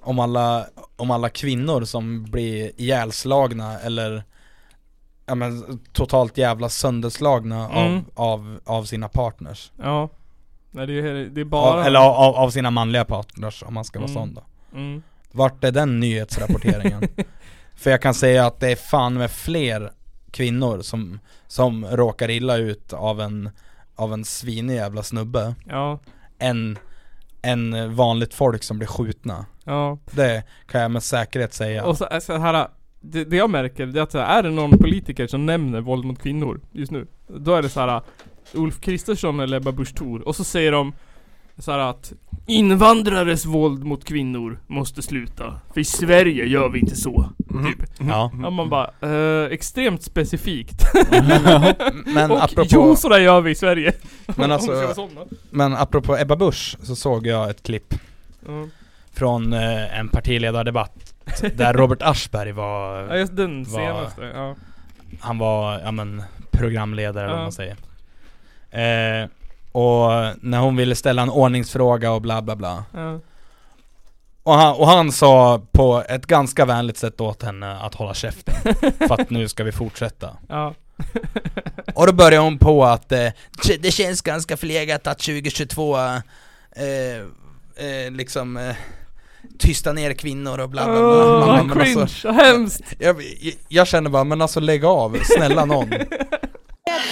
[0.00, 4.24] om alla, om alla kvinnor som blir ihjälslagna eller
[5.26, 7.96] Ja men totalt jävla sönderslagna Mm.
[7.96, 10.08] av, av, av sina partners Ja.
[10.70, 11.72] Nej det är, det är bara...
[11.80, 14.14] av, Eller av, av sina manliga partners om man ska vara Mm.
[14.22, 14.42] sån då
[14.78, 15.02] Mm.
[15.32, 17.08] Vart är den nyhetsrapporteringen?
[17.76, 19.92] För jag kan säga att det är fan med fler
[20.30, 23.50] kvinnor som, som råkar illa ut av en,
[23.96, 25.98] av en svinig jävla snubbe Ja.
[26.38, 26.78] än,
[27.42, 29.98] än vanligt folk som blir skjutna Ja.
[30.10, 32.68] Det kan jag med säkerhet säga Och så, så här,
[33.12, 35.80] det, det jag märker det är att så här, är det någon politiker som nämner
[35.80, 38.00] våld mot kvinnor just nu Då är det så här
[38.54, 40.92] Ulf Kristersson eller Ebba Busch Thor och så säger de
[41.58, 42.12] så här att
[42.46, 47.30] Invandrares våld mot kvinnor måste sluta För i Sverige gör vi inte så
[47.66, 47.88] Typ.
[47.98, 50.82] Ja, Ja man bara, eh, extremt specifikt.
[52.06, 53.92] Men Och apropå, jo sådär gör vi i Sverige.
[54.36, 55.20] Men alltså- Om vi ska vara såna.
[55.50, 57.94] men apropå Ebba Busch så såg jag ett klipp.
[58.46, 58.66] Ja.
[59.16, 61.14] Från eh, en partiledardebatt
[61.54, 64.54] Där Robert Aschberg var Ja just den Vad- senaste, ja.
[65.20, 67.36] Han var, ja men, programledare eller Ja.
[67.36, 67.76] vad man säger
[68.70, 69.28] eh,
[69.72, 73.20] Och när hon ville ställa en ordningsfråga och bla bla bla ja.
[74.42, 78.54] och han, och han sa på ett ganska vänligt sätt åt henne att hålla käften
[78.98, 80.74] För att nu ska vi fortsätta ja.
[81.94, 83.18] Och då började hon på att eh,
[83.64, 86.14] "Tj- det känns ganska förlegat att 2022 eh,
[87.86, 88.76] eh, liksom eh,
[89.58, 92.82] tysta ner kvinnor och bla bla bla Åh, Man cringe, alltså, hemskt!
[92.98, 93.22] jag,
[93.68, 95.88] jag känner bara, men alltså lägg av, snälla någon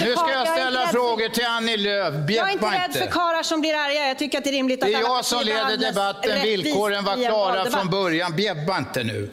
[0.01, 2.13] Nu ska jag ställa frågor till Annie Lööf.
[2.29, 4.07] Jag är inte rädd för karlar som blir arga.
[4.07, 6.41] Jag tycker att det är rimligt Det att är alla jag som leder debatten.
[6.43, 8.35] Villkoren var klara från början.
[8.35, 9.29] Bjäbba inte nu.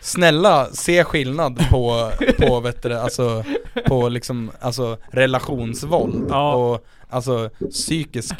[0.00, 3.44] Snälla, se skillnad på, på vet du, det, alltså,
[3.86, 6.54] på liksom, alltså relationsvåld Ja.
[6.54, 8.34] och alltså psykisk,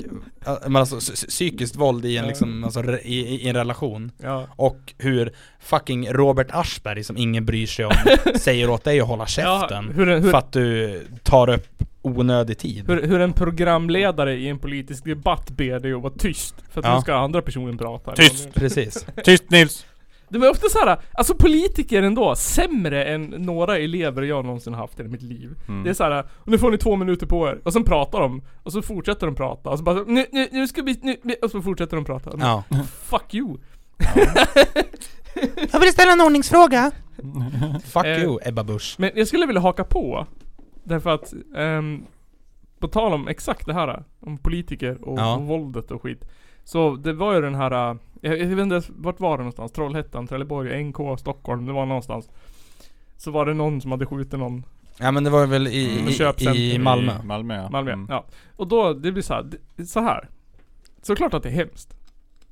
[0.47, 4.47] äh, men alltså psy- psykiskt våld i en liksom, alltså i, i en relation Ja.
[4.57, 7.93] Och hur fucking Robert Aschberg som ingen bryr sig om
[8.35, 11.67] säger åt dig att hålla käften Ja, hur, hur, För att du tar upp
[12.03, 16.55] onödig tid hur, hur en programledare i en politisk debatt ber dig att vara tyst
[16.71, 16.95] För att Ja.
[16.95, 18.55] nu ska andra personen prata Tyst.
[18.55, 19.87] Precis Tyst Nils!
[20.31, 25.05] De är ofta såhär, alltså politiker ändå, sämre än några elever jag någonsin haft i
[25.05, 25.85] mitt liv Mm.
[25.85, 28.73] Det är såhär, nu får ni två minuter på er, och sen pratar de, och
[28.73, 31.63] så fortsätter de prata, och så bara nu, nu, nu ska vi, nu, och så
[31.63, 32.65] fortsätter de prata Ja
[33.05, 33.57] Fuck you!
[35.73, 36.91] Jag vill ställa en ordningsfråga
[37.85, 40.27] Fuck Eh, you Ebba Busch Men jag skulle vilja haka på
[40.85, 42.03] Därför att, ehm,
[42.79, 45.37] på tal om exakt det här Om politiker och, Ja.
[45.37, 46.25] och våldet och skit
[46.65, 49.73] Så det var ju den här Jag, jag vet inte vart var det någonstans?
[49.73, 52.29] Trollhättan, Trelleborg, NK, Stockholm, det var någonstans
[53.17, 54.65] Så var det någon som hade skjutit någon
[54.99, 56.57] Ja men det var väl i, Mm.
[56.57, 57.71] i, i Malmö I Malmö ja.
[57.71, 58.07] Malmö, Mm.
[58.11, 58.25] ja
[58.57, 60.29] Och då, det blir så här, det, så här.
[61.03, 61.95] Såklart att det är hemskt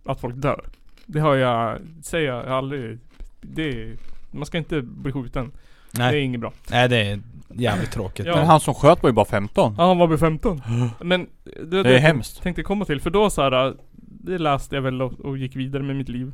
[0.04, 0.64] Att folk dör
[1.06, 2.98] Det har jag, säger jag aldrig
[3.40, 3.96] Det är,
[4.30, 5.52] man ska inte bli skjuten
[5.92, 7.20] Det är Nej, inget bra nej det är
[7.54, 8.36] jävligt tråkigt Ja.
[8.36, 9.74] Men han som sköt var ju bara 15.
[9.78, 10.62] Ja, han var vid 15
[11.00, 11.26] Men
[11.64, 12.42] det, Det är hemskt.
[12.42, 13.74] tänkte komma till, för då så här,
[14.10, 16.32] Det läste jag väl och, och gick vidare med mitt liv.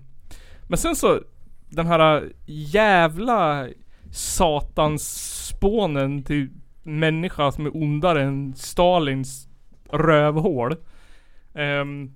[0.68, 1.20] Men sen så
[1.68, 3.68] Den här jävla
[4.10, 5.02] Satans
[5.46, 6.48] spånen till
[6.82, 9.48] människa som är ondare än Stalins
[9.92, 10.76] rövhål.
[11.54, 12.10] Ehm,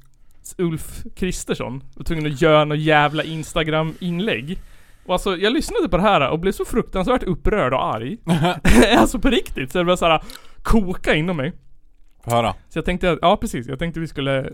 [0.59, 4.59] Ulf Kristersson var tvungen att göra något jävla Instagram-inlägg.
[5.07, 8.19] Och alltså jag lyssnade på det här och blev så fruktansvärt upprörd och arg.
[8.99, 10.23] Alltså på riktigt, så det var såhär
[10.63, 11.53] koka inom mig.
[12.25, 12.55] Höra.
[12.69, 14.51] så jag tänkte, ja precis, jag tänkte vi skulle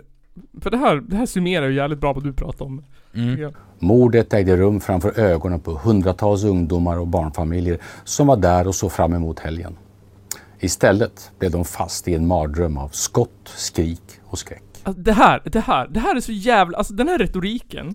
[0.61, 2.85] För det här, det här summerar ju jävligt bra vad du pratade om
[3.17, 3.41] Mm.
[3.41, 3.51] Ja.
[3.79, 8.93] Mordet ägde rum framför ögonen på hundratals ungdomar och barnfamiljer som var där och såg
[8.93, 9.77] fram emot helgen.
[10.61, 14.63] Istället blev de fast i en mardröm av skott, skrik och skräck.
[14.83, 17.95] Alltså, Det här, det här, det här är så jävla, alltså den här retoriken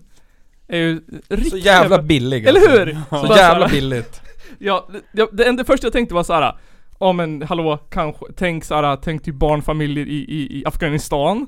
[0.68, 2.78] Är ju riktigt Så jävla billig Eller alltså.
[2.78, 2.92] hur?
[2.94, 4.20] Så Bara jävla såhär- billigt
[4.58, 6.56] Ja, det, det, enda första jag tänkte var såhär
[7.00, 11.46] Ja men hallå, kanske, tänk såhär, tänk typ barnfamiljer i, i, i Afghanistan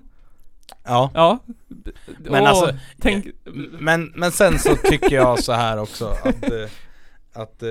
[0.85, 1.11] Ja.
[1.15, 1.39] Ja.
[2.19, 3.27] Men Åh, alltså, tänk,
[3.79, 6.69] Men, men sen så tycker jag så här också att, eh,
[7.43, 7.69] att eh,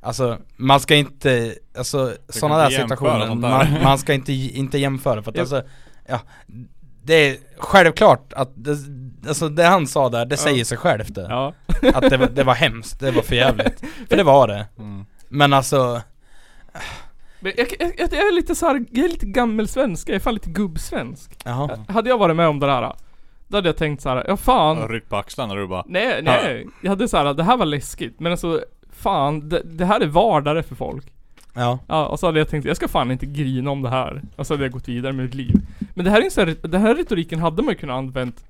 [0.00, 3.34] Alltså man ska inte, alltså sådana där situationer, där.
[3.34, 5.42] man, man ska inte, inte jämföra för att Ja.
[5.42, 5.62] alltså
[6.08, 6.20] Ja
[7.02, 8.76] Det är självklart att det,
[9.28, 11.26] alltså det han sa där, det säger sig självt det.
[11.30, 11.52] ja.
[11.94, 15.06] Att det, var- det var hemskt, det var för jävligt För det var det Mm.
[15.28, 16.02] Men alltså,
[17.44, 20.34] Men jag, jag, jag är lite så här, jag är lite gammelsvensk, jag är fan
[20.34, 21.36] lite gubbsvensk.
[21.44, 22.92] jaha Hade jag varit med om det där,
[23.48, 24.78] då hade jag tänkt så här, ja fan.
[24.78, 26.66] Jag ryckt på axlarna du bara Nej, nej.
[26.82, 28.20] Jag hade så här, det här var läskigt.
[28.20, 31.12] Men alltså, fan, det, det här är vardag för folk.
[31.54, 34.22] Ja, Ja, och så hade jag tänkt, jag ska fan inte grina om det här.
[34.36, 35.54] Och så hade jag gått vidare med mitt liv.
[35.94, 38.44] Men det här är sån här, den här retoriken hade man ju kunnat använt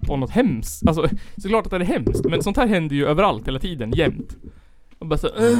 [0.00, 0.88] på något hemskt.
[0.88, 2.24] Alltså, såklart att det är hemskt.
[2.24, 4.36] Men sånt här händer ju överallt hela tiden, jämt.
[4.98, 5.58] Och bara så, äh,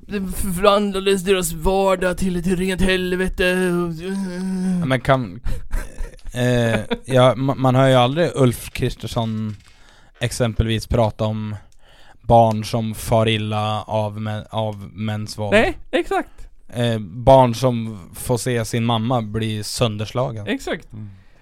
[0.00, 3.70] det förvandlades deras vardag till ett rent helvete.
[3.72, 5.40] och- men kan
[6.34, 9.56] eh, ja, man, man hör ju aldrig Ulf Kristersson
[10.20, 11.56] exempelvis prata om
[12.22, 16.48] barn som far illa av, mä, av mäns våld Nej, exakt.
[16.68, 20.88] eh, Barn som får se sin mamma bli sönderslagen Exakt.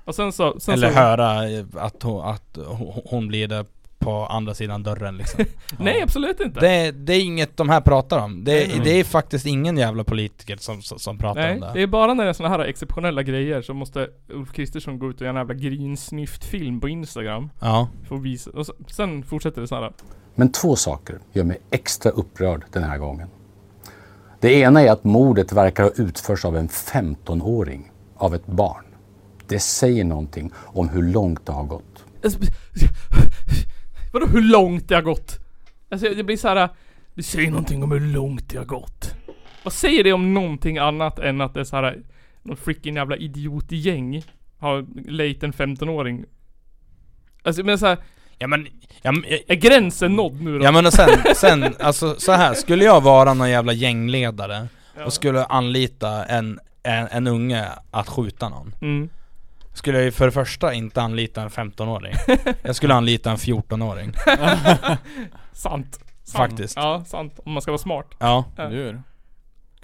[0.04, 1.40] Och sen så, sen Eller så, höra
[1.80, 3.64] att hon, att hon- hon blir det
[4.04, 5.44] på andra sidan dörren liksom
[5.78, 6.60] Nej absolut inte.
[6.60, 8.80] det, det är inget de här pratar om Det, Nej, nej.
[8.84, 11.86] det är faktiskt ingen jävla politiker som, som, som pratar Nej, om det det är
[11.86, 15.20] bara när det är såna här exceptionella grejer så måste Ulf Kristersson gå ut och
[15.22, 17.50] göra en jävla grinsnyft-film på Instagram.
[17.60, 19.92] Ja, För att visa, och så, sen fortsätter det så här.
[20.34, 23.28] Men två saker gör mig extra upprörd den här gången.
[24.40, 28.84] Det ena är att mordet verkar ha utförts av en 15-åring, av ett barn.
[29.48, 32.04] Det säger någonting om hur långt det har gått.
[34.14, 35.38] Vadå hur långt det har gått?
[35.90, 36.68] Alltså det blir så här.
[37.14, 39.14] Det säger någonting om hur långt det har gått.
[39.62, 41.98] Vad säger det om någonting annat än att det är så här
[42.42, 44.22] någon freaking jävla idiotgäng
[44.58, 46.24] har lejt en 15-åring?
[47.42, 47.98] Alltså men så här,
[48.38, 48.68] ja men,
[49.02, 50.64] ja, men är gränsen nådd nu då?
[50.64, 54.68] Ja men och sen, sen, alltså så här skulle jag vara någon jävla gängledare
[55.06, 59.08] och skulle anlita en, en, en unge att skjuta någon Mm.
[59.74, 62.14] Skulle jag ju för det första inte anlita en 15-åring
[62.62, 64.96] Jag skulle anlita en 14-åring Sant.
[65.52, 65.98] sant.
[66.32, 66.76] Faktiskt.
[66.76, 67.40] Ja, sant.
[67.44, 68.06] Om man ska vara smart.
[68.18, 68.68] Ja, Ja.
[68.68, 69.02] Du gör.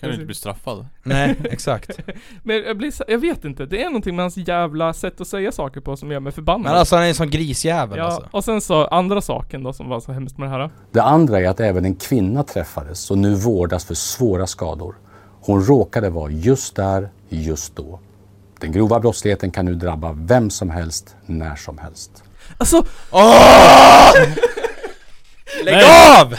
[0.01, 0.87] Kan du inte bli straffad?
[1.03, 1.99] nej exakt
[2.43, 3.67] Men jag blir jag vet inte.
[3.67, 6.63] Det är någonting med hans jävla sätt att säga saker på som gör mig förbannad.
[6.63, 9.73] Men alltså han är en sån grisjävel ja, alltså och sen så andra saken då
[9.73, 10.71] som var så hemskt med det här.
[10.91, 14.95] Det andra är att även en kvinna träffades och nu vårdas för svåra skador.
[15.41, 18.01] Hon råkade vara just där, just då.
[18.61, 22.25] Den grova brottsligheten kan nu drabba vem som helst, när som helst.
[22.59, 22.85] Alltså,
[25.65, 26.21] Lägg Nej.
[26.21, 26.35] av!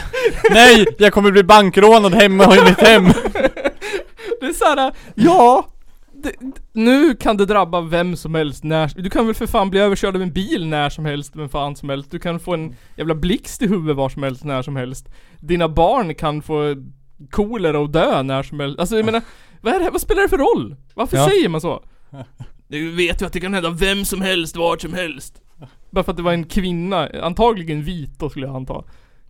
[0.50, 0.86] Nej!
[0.98, 3.04] Jag kommer bli bankrånad hemma i mitt hem!
[4.40, 5.66] det är såhär, ja.
[6.12, 6.32] Det,
[6.72, 10.16] nu kan det drabba vem som helst när, du kan väl för fan bli överkörd
[10.16, 12.10] av en bil när som helst, vem fan som helst.
[12.10, 15.08] Du kan få en jävla blixt i huvudet var som helst när som helst.
[15.40, 16.74] Dina barn kan få
[17.30, 18.78] kolera och dö när som helst.
[18.78, 19.22] Alltså jag menar,
[19.60, 20.76] vad, är det, vad spelar det för roll?
[20.94, 21.28] Varför Ja.
[21.28, 21.84] säger man så?
[22.68, 25.42] Du vet ju att det kan hända vem som helst, vart som helst.
[25.90, 28.84] Bara för att det var en kvinna, antagligen vit då skulle jag anta.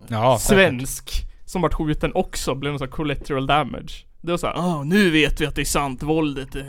[0.08, 0.56] Ja, säkert.
[0.58, 1.10] Svensk.
[1.44, 3.92] Som vart skjuten också, blev någon sån här collateral damage.
[4.20, 6.62] Det var såhär, ah nu vet vi att det är sant, våldet eh.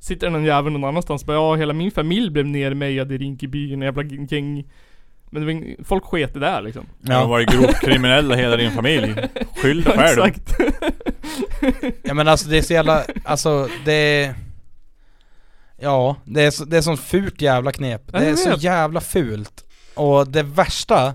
[0.00, 3.82] Sitter någon jävel någon annanstans bara, ja hela min familj blev nermejad i Rinkeby, en
[3.82, 4.64] jävla gäng
[5.30, 7.26] Men det var ing- folk sket det där liksom Du har Ja.
[7.26, 9.14] varit grovt kriminell hela din familj.
[9.62, 10.18] Skyll dig själv.
[10.24, 10.52] Exakt
[12.02, 14.34] ja men alltså det är så jävla, alltså det
[15.80, 18.02] Ja, det är, så, det är sånt fult jävla knep.
[18.12, 19.64] Ja, Det är så jävla fult.
[19.94, 21.14] Och det värsta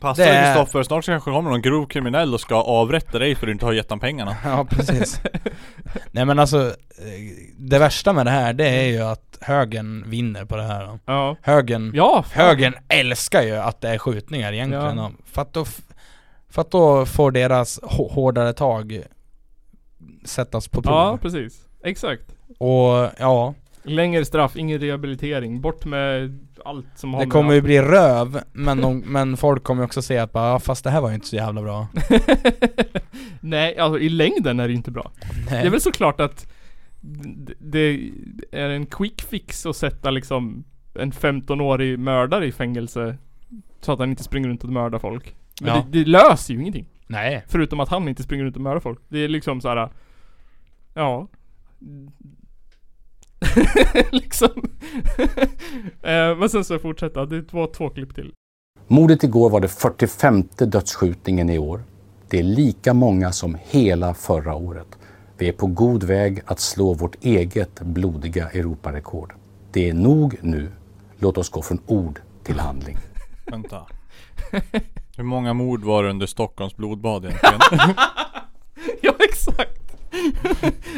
[0.00, 3.34] Passa Det dig Kristoffer, snart så kanske kommer någon grov kriminell och ska avrätta dig
[3.34, 4.36] för att du inte har gett dem pengarna.
[4.44, 5.20] Ja precis.
[6.10, 6.74] Nej men alltså eh,
[7.58, 10.86] Det värsta med det här det är ju att högern vinner på det här.
[10.86, 10.98] Då.
[11.06, 11.36] Ja.
[11.42, 12.44] Högern Ja, fan.
[12.46, 14.96] Högern älskar ju att det är skjutningar egentligen.
[14.96, 15.12] Ja.
[15.32, 15.64] För att då
[16.48, 19.02] För att då får deras hå- hårdare tag
[20.24, 20.94] Sättas på prov.
[20.94, 22.22] Ja precis, exakt.
[22.58, 27.60] Och ja Längre straff, ingen rehabilitering, bort med allt som har Det med kommer ju
[27.62, 31.00] bli röv Men, de, men folk kommer också se att bara, "Ja, fast det här
[31.00, 31.86] var ju inte så jävla bra
[33.40, 35.10] Nej, alltså i längden är det inte bra
[35.48, 36.46] Det är väl såklart att
[37.00, 38.10] d- det
[38.52, 40.64] är en quick fix att sätta liksom
[40.94, 43.16] en 15-årig mördare i fängelse
[43.80, 45.34] så att han inte springer runt och mördar folk.
[45.60, 45.86] Men Ja.
[45.90, 46.86] det, det löser ju ingenting.
[47.06, 48.98] Nej Förutom att han inte springer runt och mördar folk.
[49.08, 49.88] Det är liksom så här.
[50.94, 51.28] Ja.
[54.10, 54.48] liksom.
[56.02, 57.26] eh, men sen så fortsätta.
[57.26, 58.32] Det var två klipp till.
[58.88, 61.84] Mordet igår var det 45 dödsskjutningen i år.
[62.28, 64.98] Det är lika många som hela förra året.
[65.38, 69.34] Vi är på god väg att slå vårt eget blodiga Europarekord.
[69.72, 70.68] Det är nog nu.
[71.18, 72.96] Låt oss gå från ord till handling.
[73.46, 73.86] Vänta.
[75.16, 77.94] Hur många mord var det under Stockholms blodbad egentligen?
[79.00, 79.82] Ja exakt!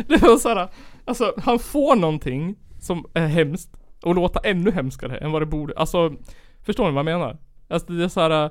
[0.08, 0.68] det var såhär,
[1.04, 5.74] alltså han får någonting som är hemskt och låta ännu hemskare än vad det borde,
[5.76, 6.14] alltså
[6.64, 7.38] Förstår ni vad jag menar?
[7.68, 8.50] Alltså det är såhär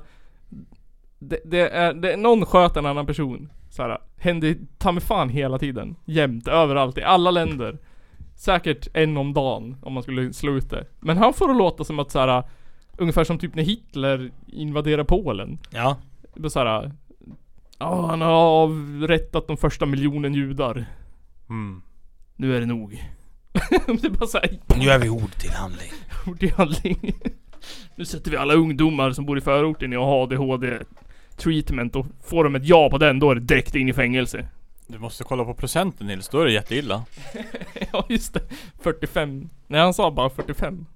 [1.18, 5.28] det, det är, det är, någon sköt en annan person såhär, händer ta mig fan
[5.28, 5.96] hela tiden.
[6.04, 7.78] Jämt, överallt, i alla länder.
[8.36, 10.86] Säkert en om dagen om man skulle slå ut det.
[11.00, 12.42] Men han får det låta som att såhär
[12.98, 15.58] Ungefär som typ när Hitler invaderade Polen.
[15.70, 15.96] Ja.
[16.34, 16.92] Det var såhär
[17.78, 20.86] Ja, han har avrättat de första miljonen judar.
[21.48, 21.82] Mm.
[22.36, 23.04] Nu är det nog.
[23.86, 25.90] det är bara såhär, Nu är vi ord till handling.
[26.26, 27.14] ord i handling.
[27.94, 30.78] nu sätter vi alla ungdomar som bor i förorten i ADHD
[31.36, 34.48] treatment och får de ett ja på den, då är det direkt in i fängelse.
[34.86, 37.04] Du måste kolla på procenten Nils, då är det jätteilla.
[37.92, 38.40] ja just det.
[38.82, 39.48] 45.
[39.66, 40.86] Nej han sa bara 45.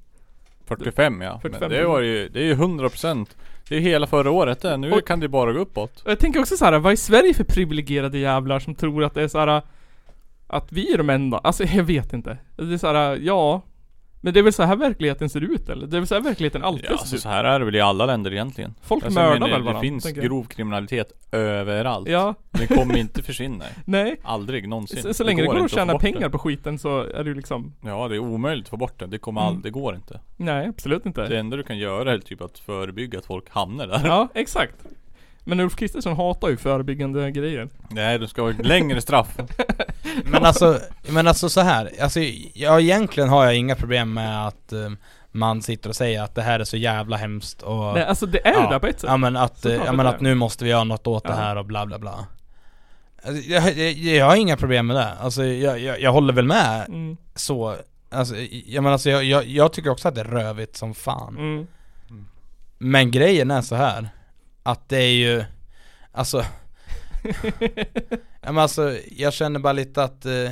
[0.66, 1.38] 45 ja.
[1.42, 1.61] 45.
[1.61, 3.27] Men det var ju, det är ju 100%
[3.68, 4.77] Det är ju hela förra året det.
[4.77, 6.01] Nu Och- kan det bara gå uppåt.
[6.05, 9.14] Och jag tänker också så här, vad är Sverige för privilegierade jävlar som tror att
[9.14, 9.62] det är så här
[10.51, 11.39] Att vi är de enda?
[11.39, 12.39] Alltså jag vet inte.
[12.57, 13.63] Det är så här, ja.
[14.21, 15.87] Men det är väl så här verkligheten ser ut eller?
[15.87, 17.23] Det är väl så här verkligen alltid Ja, ser alltså ut?
[17.23, 18.75] så här är det väl i alla länder egentligen.
[18.83, 22.09] Folk alltså, mördar väl det, varandra, det finns grov kriminalitet överallt.
[22.09, 22.35] Ja.
[22.51, 23.65] Det kommer inte försvinna.
[23.85, 24.17] Nej.
[24.23, 25.03] Aldrig någonsin.
[25.03, 26.31] Så, så länge det går att inte få tjäna pengar det.
[26.31, 29.07] på skiten så är det ju liksom Ja, det är omöjligt att få bort det.
[29.07, 29.61] Det kommer Mm.
[29.63, 30.21] det går inte.
[30.37, 31.29] Nej, absolut inte.
[31.29, 34.01] Det enda du kan göra är typ att förebygga att folk hamnar där.
[34.05, 34.75] Ja, exakt.
[35.49, 37.69] Men Ulf Kristersson hatar ju förebyggande grejer.
[37.91, 39.39] Nej, du ska ha längre straff.
[40.25, 41.91] Men alltså, men alltså så här.
[42.01, 42.21] Alltså,
[42.55, 44.91] ja, egentligen har jag inga problem med att eh,
[45.31, 48.47] man sitter och säger att det här är så jävla hemskt och Nej, alltså det
[48.47, 49.11] är ja, där på ett sätt.
[49.11, 51.37] Ja men att, ja, det men att nu måste vi göra något åt det Ja.
[51.37, 52.27] här och bla bla bla
[53.23, 56.45] alltså, jag, jag, jag har inga problem med det, alltså jag, jag, jag håller väl
[56.47, 57.17] med Mm.
[57.35, 57.77] så
[58.11, 58.35] Alltså,
[58.67, 61.67] jag menar alltså jag, jag, jag tycker också att det är rövigt som fan Mm.
[62.79, 64.09] Men grejen är så här
[64.68, 65.44] Att det är ju
[66.12, 66.44] Alltså
[68.40, 70.50] ja, men alltså, jag känner bara lite att eh,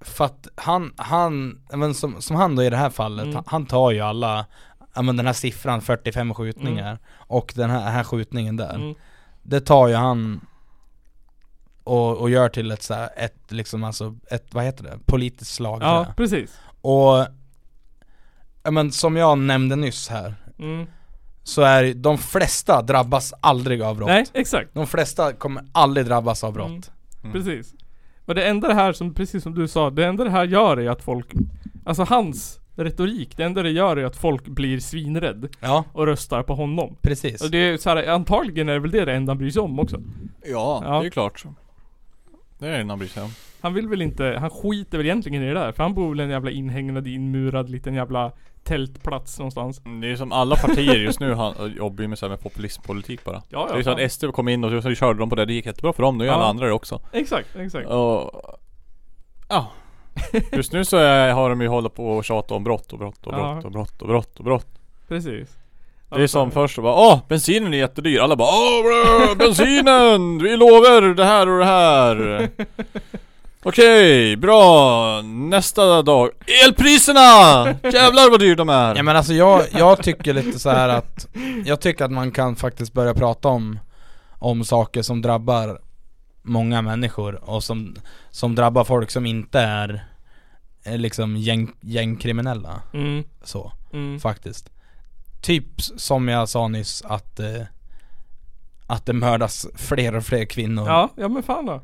[0.00, 3.34] För att han, han, men som, som han då i det här fallet, Mm.
[3.34, 4.46] han, han tar ju alla
[4.94, 8.94] Ja men den här siffran 45 skjutningar och den här, här skjutningen där Mm.
[9.42, 10.40] Det tar ju han
[11.84, 14.98] och, och gör till ett så här, ett liksom alltså, ett, vad heter det?
[15.06, 16.58] Politiskt slag Ja, precis.
[16.80, 17.26] Och
[18.62, 20.86] Ja men som jag nämnde nyss här Mm.
[21.42, 24.74] Så är de flesta drabbas aldrig av brott Nej, exakt.
[24.74, 26.90] De flesta kommer aldrig drabbas av brott
[27.24, 27.32] Mm.
[27.32, 27.74] Precis.
[28.24, 30.76] Men det enda det här som, precis som du sa, det enda det här gör
[30.76, 31.26] är att folk
[31.84, 36.42] Alltså hans retorik, det enda det gör är att folk blir svinrädd Ja Och röstar
[36.42, 39.30] på honom Precis Och det är så här, antagligen är det väl det det enda
[39.30, 40.00] han bryr sig om också
[40.44, 41.00] Ja, Ja.
[41.00, 41.44] det är klart.
[42.58, 43.30] Det är det han bryr sig om.
[43.60, 46.20] Han vill väl inte, han skiter väl egentligen i det där För han bor väl
[46.20, 48.32] i en jävla inhägnad, inmurad liten jävla
[48.64, 52.30] tältplats någonstans Det är som alla partier just nu han jobbar ju med, så här
[52.30, 53.42] med populismpolitik bara.
[53.48, 54.04] Ja, ja, det är så fan.
[54.04, 56.18] att SD kom in och så körde de på det, det gick jättebra för dem,
[56.18, 56.36] nu gör Ja.
[56.38, 57.00] alla andra det också.
[57.12, 58.30] Exakt, exakt Och,
[59.48, 59.66] ja.
[60.52, 63.26] Just nu så är, har de ju hållit på och tjata om brott och brott
[63.26, 63.52] och Ja.
[63.54, 64.66] brott och brott och brott och brott.
[65.08, 65.56] Presis
[66.08, 68.18] Det är som först så bara åh, bensinen är jättedyr.
[68.20, 70.38] Alla bara åh, brö, bensinen!
[70.42, 72.48] Vi lovar det här och det här.
[73.62, 75.22] Okej, bra.
[75.22, 76.30] Nästa dag.
[76.66, 77.20] Elpriserna!
[77.92, 78.96] Jävlar vad dyr de är.
[78.96, 81.26] Ja men alltså jag, jag tycker lite så här att
[81.64, 83.78] Jag tycker att man kan faktiskt börja prata om
[84.38, 85.80] Om saker som drabbar
[86.42, 87.96] Många människor och som
[88.30, 90.04] Som drabbar folk som inte är
[90.84, 93.24] är Liksom gäng, gängkriminella Mm.
[93.44, 94.20] Så, Mm.
[94.20, 94.70] faktiskt
[95.42, 97.62] Typ som jag sa nyss att eh,
[98.86, 101.82] Att det mördas fler och fler kvinnor Ja, ja men fan då.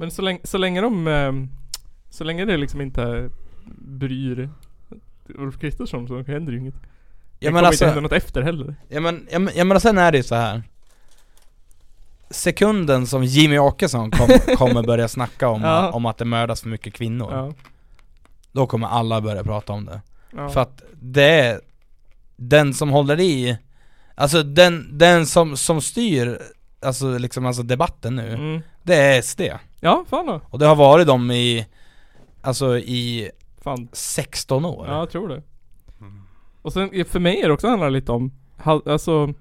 [0.00, 1.32] Men så länge, så länge de, eh,
[2.10, 3.30] så länge det liksom inte
[3.78, 4.50] bryr
[5.28, 6.74] Ulf Kristersson så händer ju inget.
[6.74, 6.80] Det
[7.46, 8.74] Ja, men kommer alltså- inte hända något efter heller.
[8.88, 10.62] Ja men, ja, men, ja, men sen är det ju så här.
[12.30, 15.90] Sekunden som Jimmy Åkesson kom, kommer börja snacka om, Ja.
[15.92, 17.52] om att det mördas för mycket kvinnor Ja.
[18.52, 20.00] Då kommer alla börja prata om det
[20.36, 20.48] Ja.
[20.48, 21.60] För att det är
[22.36, 23.58] Den som håller i
[24.14, 26.38] Alltså den, den som, som styr
[26.82, 28.60] Alltså liksom alltså debatten nu Mm.
[28.82, 29.40] Det är SD
[29.80, 30.40] Ja, fan då.
[30.50, 31.66] Och det har varit dem i
[32.42, 33.88] Alltså i Fan.
[33.92, 35.42] 16 år Ja, jag tror det.
[36.62, 38.32] Och sen för mig är det också handlar lite om,
[38.64, 39.34] alltså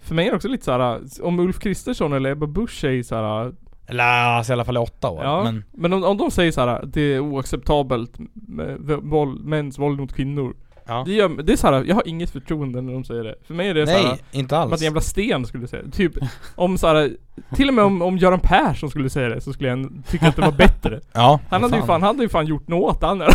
[0.00, 3.52] För mig är det också lite såhär, om Ulf Kristersson eller Ebba Busch säger såhär
[3.86, 6.52] Eller alltså i alla fall i åtta år Ja, men men, om, om de säger
[6.52, 10.56] såhär det är oacceptabelt med våld, mäns våld mot kvinnor
[10.86, 11.02] Ja.
[11.06, 13.34] Det, gör, det är så här, jag har inget förtroende när de säger det.
[13.46, 14.68] För mig är det Nej, inte alls.
[14.68, 16.12] Som att en jävla sten skulle säga Typ
[16.54, 17.16] om så här,
[17.56, 20.36] till och med om, om Göran Persson skulle säga det så skulle jag tycka att
[20.36, 21.00] det var bättre.
[21.12, 21.88] Ja, Han hade ju fan.
[21.88, 23.28] han hade ju fan gjort något åt det andra.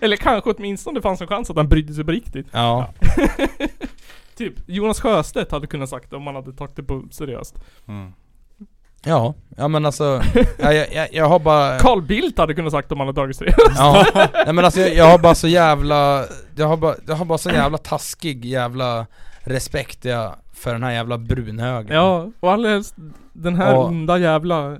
[0.00, 2.46] Eller kanske åtminstone det fanns en chans att han brydde sig på riktigt.
[2.52, 2.88] Ja.
[4.36, 7.58] Typ Jonas Sjöstedt hade kunnat sagt det om han hade tagit det på seriöst.
[9.06, 10.22] Ja, ja men alltså,
[10.58, 11.78] jag, jag, jag, har bara...
[11.78, 13.58] Carl Bildt hade kunnat sagt om han hade det seriöst.
[13.76, 14.04] Ja,
[14.44, 16.24] nej men alltså jag, jag har bara så jävla,
[16.56, 19.06] jag har bara, jag har bara så jävla taskig jävla
[19.40, 22.94] respekt jag, för den här jävla brunhögen Ja, och allra helst
[23.32, 24.76] den här Och- onda jävla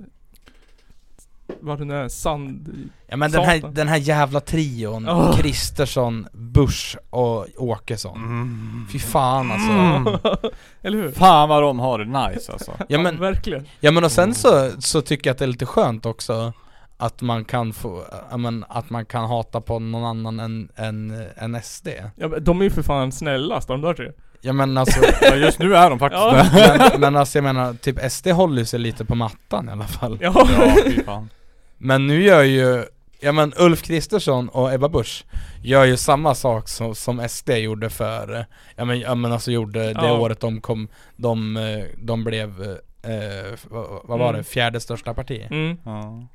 [1.61, 2.89] vad det nu är, sand...
[3.07, 5.37] Ja men den här, den här jävla trion, Åh.
[5.37, 10.03] Kristersson, Bush och Åkesson Fy fan alltså Mm.
[10.81, 11.11] Eller hur?
[11.11, 12.71] Fan vad de har det nice alltså.
[12.89, 13.65] Ja men, verkligen.
[13.79, 16.53] ja men och sen så, så tycker jag att det är lite skönt också
[16.97, 21.25] Att man kan få, ja men att man kan hata på någon annan än, än,
[21.37, 24.11] än SD Ja, men de är ju för fan snällast de där tre.
[24.41, 26.45] Ja men alltså Ja, just nu är de faktiskt Ja.
[26.91, 30.17] men, men alltså jag menar, typ SD håller sig lite på mattan i alla fall
[30.21, 30.47] Ja.
[30.59, 31.29] Ja, fy fan.
[31.77, 32.85] Men nu gör ju,
[33.19, 35.25] ja men Ulf Kristersson och Ebba Busch
[35.63, 39.79] Gör ju samma sak som, som SD gjorde för, ja men, ja men alltså gjorde
[39.93, 40.19] det Ja.
[40.19, 42.61] året de kom, de, eh, de blev,
[43.03, 44.37] eh, vad, vad var Mm.
[44.37, 45.47] det, fjärde största parti?
[45.51, 45.77] Mm.
[45.85, 46.27] Ja.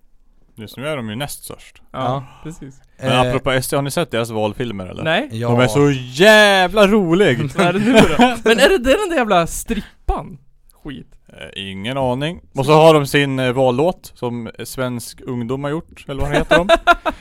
[0.56, 1.82] Just nu är de ju näst störst.
[1.92, 2.24] Ja, Ja.
[2.42, 2.80] precis.
[3.00, 5.02] Men Eh, apropå SD, har ni sett deras valfilmer eller?
[5.04, 5.28] Nej.
[5.32, 5.48] Ja.
[5.48, 7.48] De är så jävla roliga!
[7.56, 8.16] Vad är det nu då?
[8.44, 10.38] Men är det det den där jävla strippan?
[10.84, 11.06] Skit.
[11.28, 12.40] Eh, Ingen aning.
[12.54, 16.56] Och så har de sin eh, vallåt som Svensk Ungdom har gjort, eller vad heter
[16.58, 16.68] de?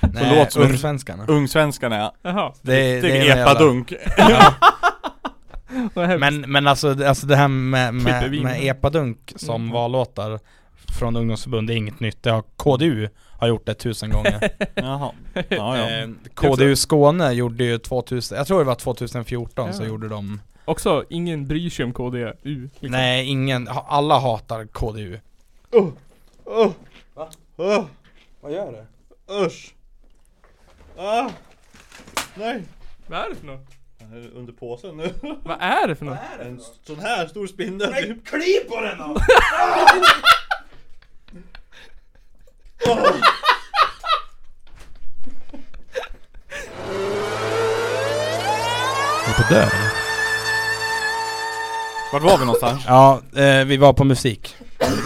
[0.13, 2.13] Nej, låt som en- Ungsvenskarna Ungsvenskarna ja.
[2.21, 2.53] Jaha.
[2.61, 3.93] det, är- det är en epadunk.
[6.19, 9.73] Men, men alltså, det- alltså det här med, med, med epadunk som Mm.
[9.73, 10.39] vallåtar
[10.99, 12.23] från ungdomsförbund, det är inget nytt.
[12.23, 13.07] Det har KDU
[13.39, 14.49] har gjort det tusen gånger.
[14.75, 15.11] Jaha.
[15.33, 15.89] Ja, ja.
[15.89, 19.87] Eh, KDU Skåne gjorde ju 2000, jag tror det var 2014 så Ja.
[19.87, 22.33] gjorde de Också, ingen bryr sig om KDU.
[22.41, 22.69] Liksom.
[22.81, 25.19] Nej, ingen, alla hatar KDU
[28.41, 28.85] Vad gör du?
[29.45, 29.73] Usch!
[30.97, 31.29] Ah!
[32.35, 32.63] Nej!
[33.07, 33.67] Vad är det för något?
[34.33, 35.13] Under påsen nu.
[35.43, 36.17] Vad är det för något?
[36.39, 38.15] En sån här stor spindel.
[38.25, 39.17] Kliv på den då!
[49.27, 49.90] Är på dö
[52.13, 52.83] Vart var vi någonstans?
[52.87, 54.55] Ja, eh, vi var på musik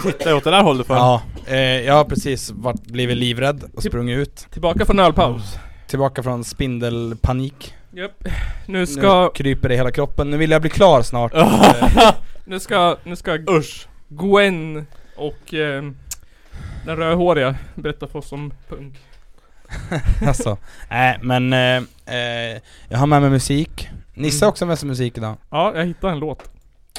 [0.02, 0.94] Titta åt det där hållet för.
[0.94, 5.58] Ja, eh, jag har precis varit, blivit livrädd och sprungit ut Tillbaka från ölpaus.
[5.86, 8.24] Tillbaka från spindelpanik Japp.
[8.66, 12.12] Nu ska, Nu kryper det i hela kroppen, nu vill jag bli klar snart Eh,
[12.44, 13.88] nu ska, nu ska Usch!
[14.08, 14.86] Gwen
[15.16, 15.82] och eh,
[16.86, 18.94] den rödhåriga berätta för oss om punk.
[20.26, 20.58] Alltså,
[20.90, 21.76] nej men eh,
[22.16, 24.52] eh, jag har med mig musik Nisse har Mm.
[24.52, 26.50] också med sig musik idag Ja, jag hittade en låt.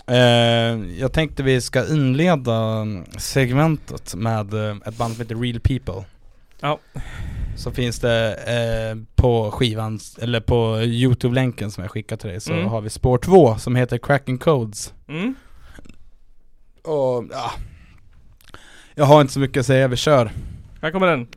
[0.07, 2.85] Eh, Jag tänkte vi ska inleda
[3.17, 6.05] segmentet med eh, ett band som heter Real People
[6.59, 6.79] Ja.
[7.57, 12.53] Så finns det eh, på skivan, eller på Youtube-länken som jag skickade till dig så
[12.53, 12.65] Mm.
[12.67, 15.35] har vi spår 2 som heter Cracking Codes Mm.
[16.83, 17.51] Och ja
[18.95, 20.31] Jag har inte så mycket att säga, vi kör
[20.81, 21.27] Här kommer den.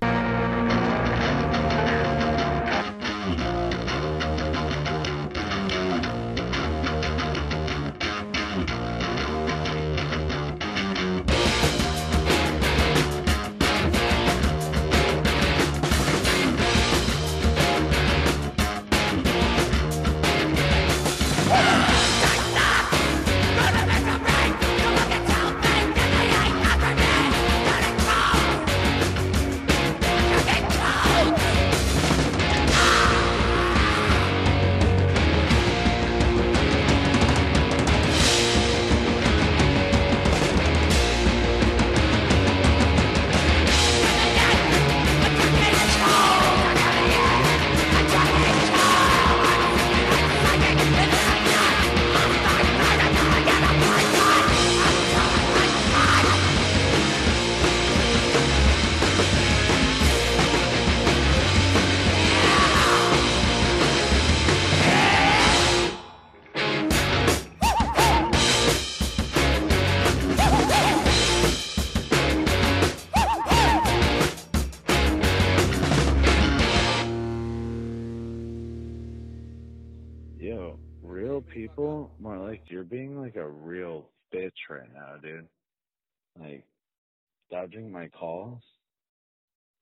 [87.80, 88.62] Dodging my calls.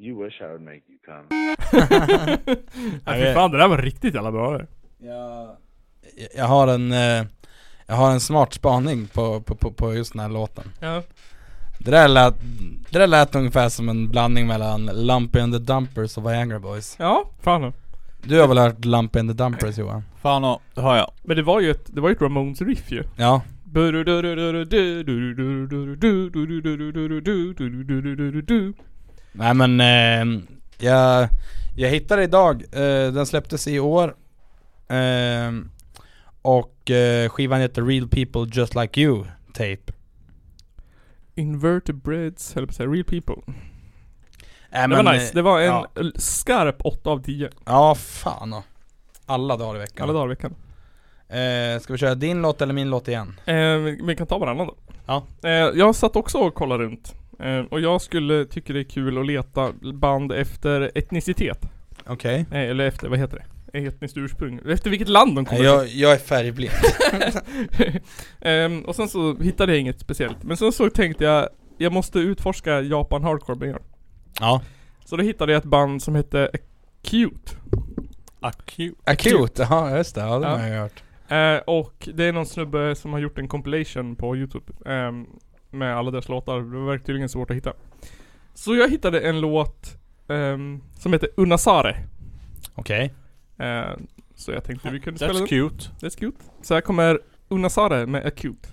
[0.01, 1.27] You wish I would make you come.
[3.07, 4.67] Nej fy fan det där var riktigt jävla bra det.
[4.99, 5.57] Jag,
[6.37, 7.27] jag har en eh,
[7.87, 11.03] Jag har en smart spaning på, på, på, på just den här låten Ja.
[11.79, 12.35] Det där lät,
[12.91, 16.97] det där lät ungefär som en blandning mellan Lumpy and the Dumpers och Viagra Boys
[16.99, 17.73] Ja, fan.
[18.23, 20.03] Du har väl hört Lumpy and the Dumpers Johan?
[20.23, 21.11] Fan det har jag.
[21.23, 23.03] Men det var ju ett, det var ju ett Ramones riff ju.
[23.17, 23.43] Ja
[29.33, 30.43] Nej men eh,
[30.79, 31.29] jag,
[31.77, 34.15] jag hittade idag, eh, den släpptes i år
[34.89, 35.53] eh,
[36.43, 39.93] Och eh, skivan heter Real People Just Like You Tape
[41.35, 43.55] Invertebrates, höll på att säga, real people.
[44.71, 45.35] Äh, det men, var nice.
[45.35, 45.87] Det var en ja.
[46.15, 47.51] skarp 8 av 10.
[47.67, 48.63] Ja fan.
[49.27, 50.55] Alla dagar i veckan Alla dagar i veckan.
[51.29, 53.41] Eh, Ska vi köra din låt eller min låt igen?
[53.47, 53.77] Eh,
[54.07, 54.75] vi, kan ta varannan då.
[55.07, 55.23] Ja.
[55.43, 57.15] Eh, jag satt också och kollade runt.
[57.41, 61.59] Eh, och jag skulle tycka det är kul att leta band efter etnicitet.
[62.07, 63.45] Okej Eh, eller efter, vad heter det?
[63.73, 64.61] Etniskt ursprung.
[64.69, 66.73] Efter vilket land de kommer jag, jag är färgblind
[68.41, 70.43] Ehm, och sen så hittade jag inget speciellt.
[70.43, 71.49] Men sen så tänkte jag,
[71.79, 73.79] jag måste utforska Japan hardcore mer.
[74.41, 74.63] Ja
[75.05, 76.51] Så då hittade jag ett band som hette
[77.03, 77.53] Acute.
[78.41, 79.11] Acute.
[79.11, 80.57] Acute, ja just det, ja det Ja.
[80.57, 84.37] har jag hört Eh, och det är någon snubbe som har gjort en compilation på
[84.37, 84.73] youtube.
[84.87, 85.27] ehm,
[85.71, 86.61] med alla deras låtar.
[86.61, 87.73] Det var tydligen svårt att hitta.
[88.55, 89.97] Så jag hittade en låt
[90.29, 91.97] ehm, som heter Unasare.
[92.75, 93.15] Okej
[93.61, 93.91] Eh,
[94.35, 95.47] så jag tänkte vi kunde spela That's den.
[95.47, 95.85] cute.
[96.01, 96.37] That's cute.
[96.63, 98.69] Så här kommer Unasare med Acute.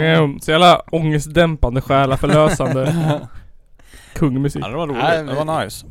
[0.00, 2.94] Wow, Så jävla ångestdämpande, själaförlösande
[4.14, 4.62] Kungmusik.
[4.64, 5.02] Ja, det var roligt.
[5.02, 5.86] Nej, det var nice.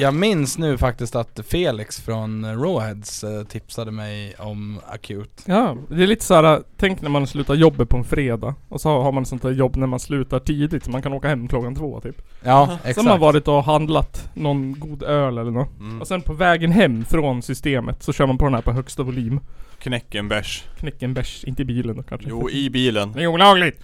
[0.00, 6.02] Jag minns nu faktiskt att Felix från Rawheads eh, tipsade mig om Acute Ja, det
[6.02, 6.62] är lite så här.
[6.76, 9.76] tänk när man slutar jobbet på en fredag och så har man sånt där jobb
[9.76, 12.22] när man slutar tidigt så man kan åka hem klockan två typ.
[12.44, 15.78] Ja, Sen exakt har man varit och handlat någon god öl eller något.
[15.80, 16.00] Mm.
[16.00, 19.02] Och sen på vägen hem från systemet så kör man på den här på högsta
[19.02, 19.40] volym.
[19.78, 20.64] Knäck en bärs.
[20.78, 22.28] Knäcker en bärs, inte i bilen då kanske.
[22.30, 23.12] Jo, i bilen.
[23.12, 23.80] Det är olagligt!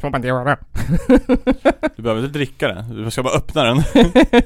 [0.00, 0.56] Får man inte göra.
[1.96, 3.82] Du behöver inte dricka den, du ska bara öppna den.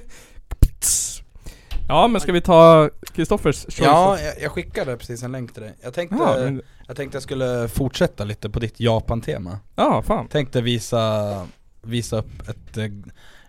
[1.88, 3.78] Ja men ska vi ta Kristoffers choice?
[3.80, 5.74] Ja, jag, jag skickade precis en länk till dig.
[5.82, 9.58] Jag tänkte, Ja, men- jag tänkte jag skulle fortsätta lite på ditt Japan-tema.
[9.76, 10.28] Ja, fan.
[10.28, 11.46] Tänkte visa,
[11.82, 12.84] visa upp ett, eh,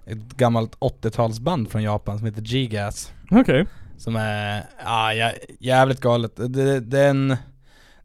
[0.06, 3.12] ett gammalt 80-talsband från Japan som heter G-Gas.
[3.32, 3.66] Okej.
[3.98, 6.36] Som är, ja, jä- jävligt galet.
[6.36, 7.38] Det, det, är en,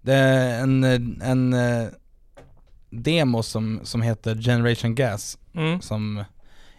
[0.03, 0.85] det är en,
[1.23, 1.87] en, eh,
[2.91, 5.39] demo som, som heter Generation Gas.
[5.55, 5.81] Mm.
[5.81, 6.25] Som,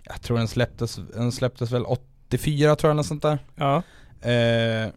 [0.04, 1.86] jag tror den släpptes, den släpptes väl
[2.34, 3.40] 84 tror jag, eller sånt där.
[3.56, 3.84] Ja.
[4.22, 4.90] Eh,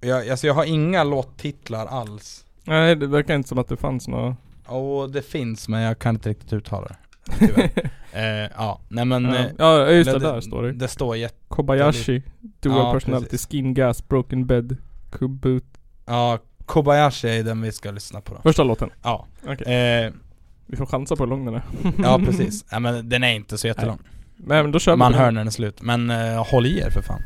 [0.00, 2.44] jag, alltså jag har inga låttitlar alls.
[2.64, 4.36] Nej det verkar inte som att det fanns några.
[4.66, 7.70] Och det finns men jag kan inte riktigt uttala det.
[8.12, 9.34] eh, ja, nej men Ja.
[9.36, 10.72] eh, Ja, just det, där står det.
[10.72, 11.34] Det står jätte...
[11.48, 12.22] Kobayashi,
[12.60, 13.48] dual Ja, personality, precis.
[13.48, 14.76] skin gas, broken bed,
[15.10, 15.64] kubut.
[16.06, 18.40] Ja, Kobayashi är den vi ska lyssna på då.
[18.42, 18.90] Första låten?
[19.02, 19.26] Ja.
[19.46, 19.74] Okej.
[20.04, 20.12] Eh,
[20.66, 21.62] Vi får chansa på hur lång den är.
[22.02, 22.64] ja precis.
[22.70, 23.98] Ja, men den är inte så jättelång.
[24.02, 25.20] Nej men då kör Man den.
[25.20, 25.82] hör när den är slut.
[25.82, 27.22] Men eh, håll i er för fan.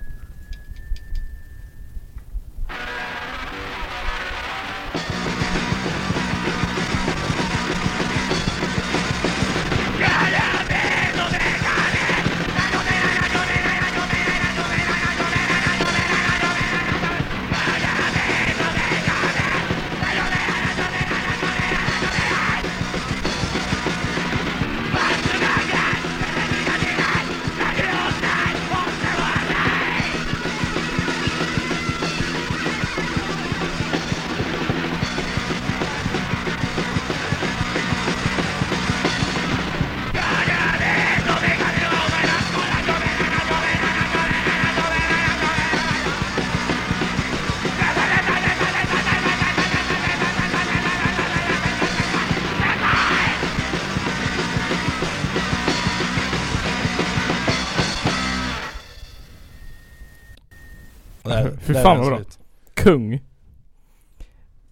[61.74, 62.18] Fy fan vad bra.
[62.74, 63.20] Kung.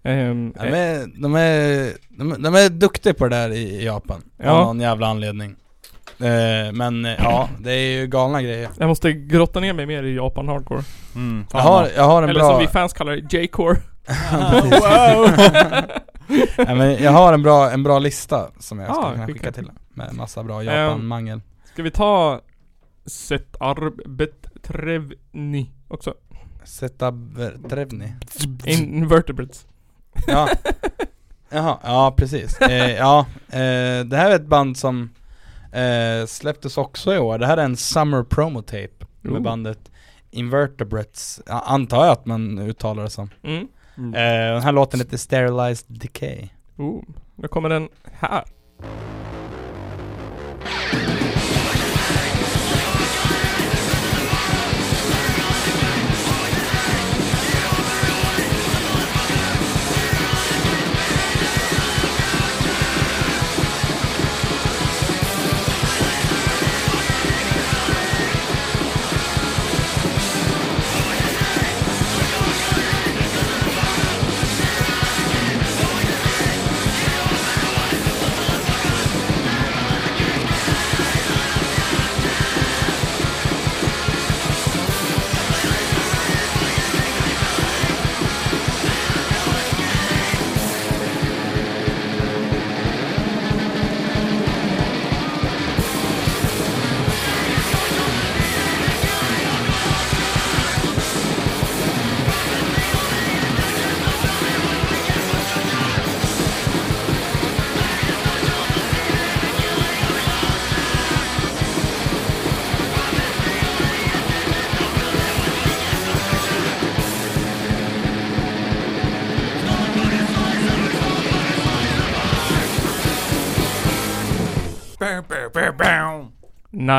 [0.02, 4.22] Ehm, De är, de, är, de, är- de är duktiga på det där i Japan.
[4.36, 4.50] Ja.
[4.50, 5.56] Av någon jävla anledning.
[6.18, 8.68] Eh, men eh, ja, det är ju galna grejer.
[8.78, 10.82] Jag måste grotta ner mig mer i Japan hardcore.
[11.14, 12.50] Mm, Jag har, jag har en Eller bra...
[12.50, 13.76] som vi fans kallar det, J-core.
[14.62, 15.30] wow!
[16.56, 19.52] ja, men jag har en bra, en bra lista som jag ska Ah, kunna skicka.
[19.52, 21.40] till Med massa bra Japan-mangel.
[21.72, 22.40] Ska vi ta
[23.06, 23.56] Set
[24.54, 26.14] Arbettrevni också?
[26.70, 28.12] Zetabrevni.
[28.64, 29.66] Invertebrates.
[30.26, 30.48] Ja.
[31.48, 32.60] Jaha, ja precis.
[32.60, 35.10] Eh, ja, eh, det här är ett band som
[35.72, 37.38] eh, släpptes också i år.
[37.38, 39.42] Det här är en summer promo tape med Oh.
[39.42, 39.90] bandet
[40.30, 43.30] Invertebrates, ja, antar jag att man uttalar det som.
[43.42, 43.68] Mm.
[44.14, 46.48] Eh, den här låten heter Sterilized Decay.
[46.76, 47.02] Oh,
[47.36, 48.44] då kommer den här.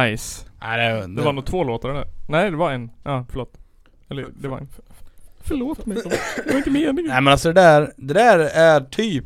[0.04, 0.46] Nice.
[0.62, 2.06] Nej, det, Det var nog två låtar eller?
[2.28, 2.90] Nej det var en.
[3.04, 3.54] Ja, förlåt.
[4.10, 4.68] Eller det var en.
[5.44, 5.98] Förlåt mig.
[6.46, 7.06] Det var inte meningen.
[7.08, 9.26] Nej men alltså det där, det där är typ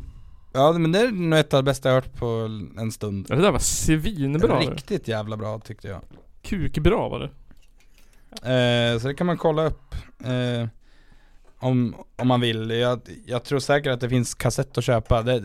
[0.52, 2.26] Ja men det är nog ett av det bästa jag hört på
[2.78, 4.58] en stund det där var svinbra.
[4.60, 6.00] Riktigt jävla bra tyckte jag
[6.42, 8.92] Kukbra var det.
[8.94, 10.68] eh, Så det kan man kolla upp eh,
[11.58, 15.42] om, om man vill jag, jag tror säkert att det finns kassett att köpa Det,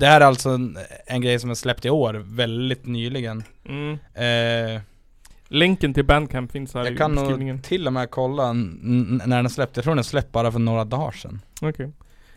[0.00, 3.98] det här är alltså en, en grej som är släppt i år, väldigt nyligen Mm.
[4.14, 4.82] eh,
[5.52, 7.56] Länken till Bandcamp finns här Jag i kan beskrivningen.
[7.56, 10.84] nog till och med kolla när den släppte, jag tror den släppte bara för några
[10.84, 11.92] dagar sedan Okej.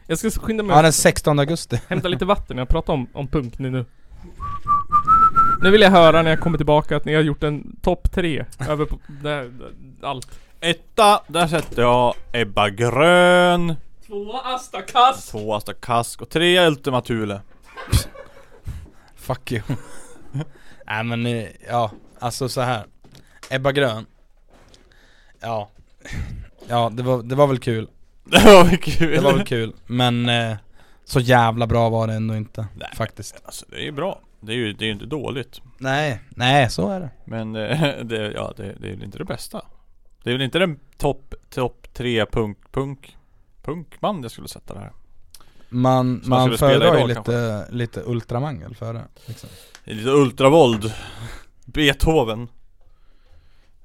[0.08, 2.58] Jag ska skynda mig Ja den 16 augusti hämta lite vatten.
[2.58, 3.86] Jag pratar om, om punk nu nu.
[5.62, 8.46] Nu vill jag höra när jag kommer tillbaka att ni har gjort en topp tre
[8.70, 9.52] över på, där,
[10.02, 10.40] allt.
[10.60, 13.76] Etta, där sätter jag Ebba Grön.
[14.08, 15.28] Tvåa Asta Kass.
[15.28, 17.42] Två Asta Kask och tre Ultima Thule.
[19.16, 19.62] Fuck you.
[20.86, 22.86] Nej men eh, ja, alltså så här.
[23.50, 24.06] Ebba Grön.
[25.40, 25.70] Ja.
[26.68, 27.90] Ja, det var, det var väl kul.
[28.24, 29.12] Det var väl kul.
[29.12, 29.74] Det var väl kul.
[29.86, 30.56] Men eh,
[31.04, 32.68] så jävla bra var det ändå inte.
[32.76, 32.90] Nej.
[32.96, 33.42] Faktiskt.
[33.46, 34.20] Alltså det är ju bra.
[34.40, 35.62] Det är ju det är inte dåligt.
[35.78, 37.10] Nej, nej så är det.
[37.26, 39.62] Men eh, det, ja, det, det är väl inte det bästa.
[40.24, 43.18] Det är väl inte den topp, topp tre punk, punk,
[43.64, 44.92] punkband jag skulle sätta det här.
[45.74, 49.04] Man, Som man föredrar ju lite, lite ultramangel före.
[49.26, 49.50] Liksom.
[49.84, 50.94] Lite ultravåld.
[51.66, 52.48] Beethoven.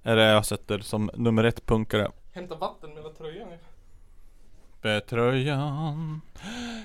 [0.02, 2.10] Är det jag sätter som nummer ett punkare.
[2.32, 3.48] Hämta vatten mellan tröjan.
[4.82, 6.20] Betröjan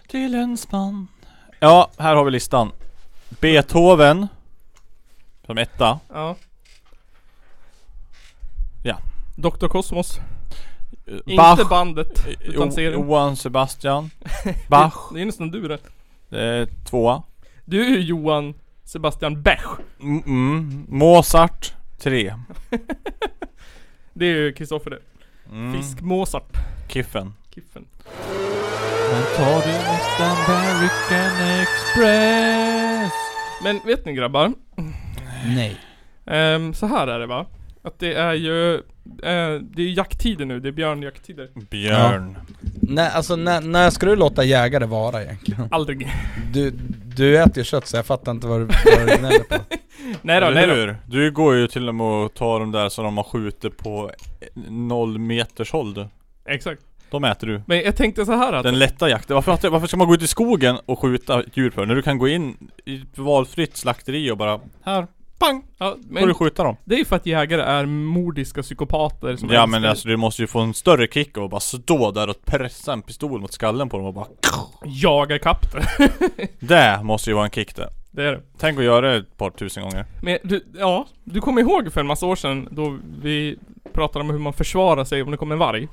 [0.08, 1.08] till ens man.
[1.60, 2.72] Ja, här har vi listan.
[3.30, 4.28] Beethoven.
[5.46, 6.00] Som etta.
[6.10, 6.36] Ja.
[8.84, 8.98] Ja.
[9.36, 9.68] Dr.
[9.68, 10.20] Kosmos.
[11.08, 11.60] Eh, Bach.
[11.60, 12.94] Inte bandet, utan Jo- serien.
[12.94, 14.10] Johan Sebastian.
[14.68, 14.94] Bach.
[15.14, 15.78] Det är nästan du det.
[16.30, 17.24] Det är tvåa.
[17.66, 19.64] Du är ju Johan Sebastian Bech.
[20.02, 20.86] Mm, mm.
[20.90, 21.74] Mozart.
[22.00, 22.34] Tre.
[24.14, 25.00] Det är ju Kristoffer det.
[25.52, 25.74] Mm.
[25.74, 26.58] Fisk-Mozart.
[26.88, 27.34] Kiffen.
[27.56, 27.86] Kiffen.
[29.12, 33.14] Men tar du inte American Express?
[33.64, 34.54] Men vet ni grabbar?
[35.56, 35.78] Nej.
[36.26, 37.46] Ehm, så här är det va?
[37.86, 41.50] Att det är ju, eh, det är jakttider nu, det är björnjakttider.
[41.70, 42.38] Björn.
[42.82, 45.68] Nej, alltså när, när ska du låta jägare vara egentligen?
[45.72, 46.08] Aldrig.
[46.54, 46.72] Du,
[47.16, 49.56] du äter ju kött så jag fattar inte vad du, vad du gnäller på.
[50.22, 50.82] Nej då, nej Eller då.
[50.82, 50.96] hur?
[51.06, 54.12] Du går ju till och med och tar de där som de har skjutit på
[54.70, 56.08] noll meters håll du.
[56.46, 56.82] Exakt.
[57.10, 57.62] De äter du.
[57.68, 59.36] Men jag tänkte så här att, Den lätta jakten.
[59.36, 61.86] Varför, varför ska man gå ut i skogen och skjuta djur för?
[61.86, 65.08] När du kan gå in i ett valfritt slakteri och bara Här,
[65.40, 65.64] pang!
[65.78, 66.76] ja, Får du skjuta dem.
[66.86, 70.18] det är ju för att jägare är mordiska psykopater som Ja älskar- men alltså du
[70.18, 73.42] måste ju få en större kick av att bara stå där och pressa en pistol
[73.42, 74.28] mot skallen på dem och bara
[74.86, 76.10] jagar kapp det.
[76.60, 77.90] Det måste ju vara en kick det.
[78.12, 78.42] det är det.
[78.58, 80.06] Tänk att göra det ett par tusen gånger.
[80.22, 83.58] Men du, ja, du kommer ihåg för en massa år sedan då vi
[83.94, 85.88] pratade om hur man försvarar sig om det kommer en varg?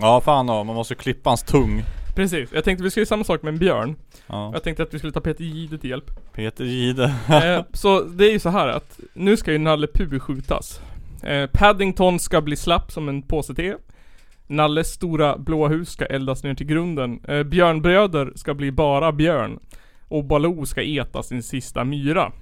[0.00, 1.82] Ja fan ja, man måste ju klippa hans tung.
[2.16, 3.96] Precis, jag tänkte vi skulle göra samma sak med en björn.
[4.26, 4.50] Ja.
[4.54, 6.32] Jag tänkte att vi skulle ta Peter Jihde till hjälp.
[6.32, 7.04] Peter Jihde.
[7.28, 10.80] eh, så det är ju så här att nu ska ju Nalle Puh skjutas.
[11.22, 13.74] Eh, Paddington ska bli slapp som en påse te.
[14.46, 17.20] Nalles stora blåa hus ska eldas ner till grunden.
[17.28, 19.58] Eh, Björnbröder ska bli bara björn.
[20.08, 22.32] Och Baloo ska äta sin sista myra.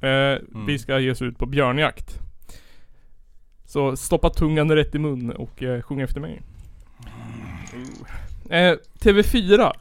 [0.00, 2.18] Eh, Vi ska ge oss ut på björnjakt.
[3.64, 6.42] Så stoppa tungan rätt i mun och eh, sjung efter mig.
[8.52, 9.72] Eh, TV4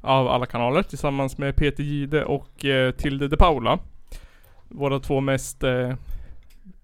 [0.00, 3.78] av alla kanaler tillsammans med Peter Gide och eh, Tilde de Paula.
[4.68, 5.94] Våra två mest eh,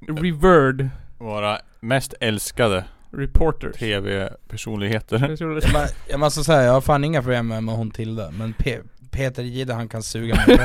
[0.08, 0.88] revered
[1.18, 3.76] Våra mest älskade reporters.
[3.76, 5.36] TV-personligheter.
[5.38, 8.52] Jag Jag, jag måste säga, jag har fan inga problem med, med hon Tilde, men
[8.52, 10.58] Pe Peter Jihde han kan suga mig.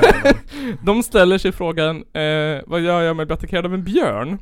[0.86, 4.40] De ställer sig frågan, eh, vad gör jag med att bli attackerad av en björn?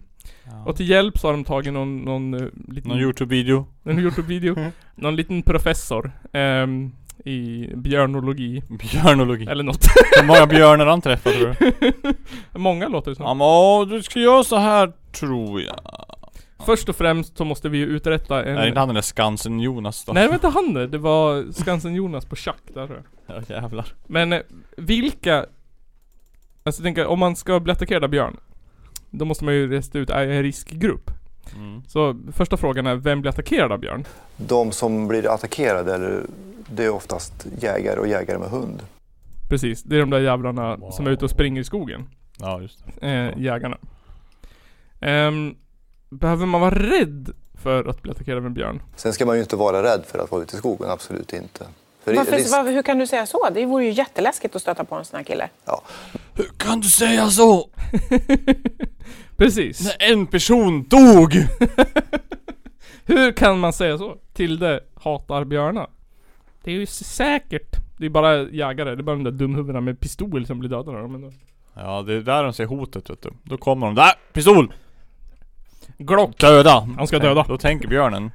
[0.66, 3.66] Och till hjälp så har de tagit någon, någon eh, liten Någon Youtube-video.
[3.84, 4.72] En Youtube-video.
[4.96, 6.92] Någon liten professor ehm,
[7.26, 8.64] i björnologi.
[8.70, 9.46] Björnologi.
[9.46, 9.86] Eller något.
[10.20, 12.14] Hur många björnar han träffat tror du?
[12.60, 13.26] Många låter det som.
[13.26, 15.80] Ja men åh, du ska göra så här tror jag.
[16.66, 18.56] Först och främst så måste vi ju uträtta en...
[18.56, 20.14] Nej inte han den där Skansen-Jonas då?
[20.14, 20.88] Nej det var inte han det.
[20.88, 23.38] Det var Skansen-Jonas på schack där tror jag.
[23.38, 23.86] Ja jävlar.
[24.08, 24.42] Men eh,
[24.78, 25.46] vilka...
[26.64, 28.38] Alltså jag tänker, om man ska bli attackerad av björn.
[29.12, 31.12] Då måste man ju resta ut en riskgrupp.
[31.56, 31.84] Mm.
[31.88, 34.06] Så första frågan är, vem blir attackerad av björn?
[34.38, 36.24] De som blir attackerade, eller,
[36.70, 38.82] det är oftast jägare och jägare med hund.
[39.50, 42.10] Precis, det är de där jävlarna som är ute och springer i skogen.
[42.40, 43.08] Ja just det.
[43.08, 43.78] Eh, jägarna.
[45.00, 45.56] Ehm,
[46.10, 48.82] behöver man vara rädd för att bli attackerad av en björn?
[48.96, 51.66] Sen ska man ju inte vara rädd för att vara ute i skogen, absolut inte.
[52.10, 53.50] För Varför, risk- var, hur kan du säga så?
[53.54, 55.50] Det vore ju jätteläskigt att stöta på en sån här kille.
[56.34, 57.70] Hur kan du säga så?
[59.38, 59.84] Precis.
[59.84, 61.34] När en person dog!
[63.06, 64.18] Hur kan man säga så?
[64.34, 65.88] Tilde hatar björnar.
[66.64, 67.76] Det är ju säkert.
[67.98, 70.98] Det är bara jägare, det är bara de där dumhuvudena med pistol som blir dödade
[70.98, 71.34] av dem.
[71.74, 73.30] Ja det är där de ser hotet vet du.
[73.44, 74.74] Då kommer de där, pistol!
[75.98, 76.38] Glock!
[76.38, 76.88] Döda!
[76.98, 77.46] Han ska döda.
[77.48, 78.32] Då tänker björnen.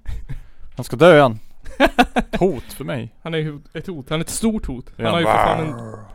[0.76, 1.38] Han ska dö han.
[2.38, 3.14] Hot för mig.
[3.22, 4.90] Han är ju ett hot, han är ett stort hot.
[4.96, 5.12] Han Ja.
[5.12, 5.60] har ju för fan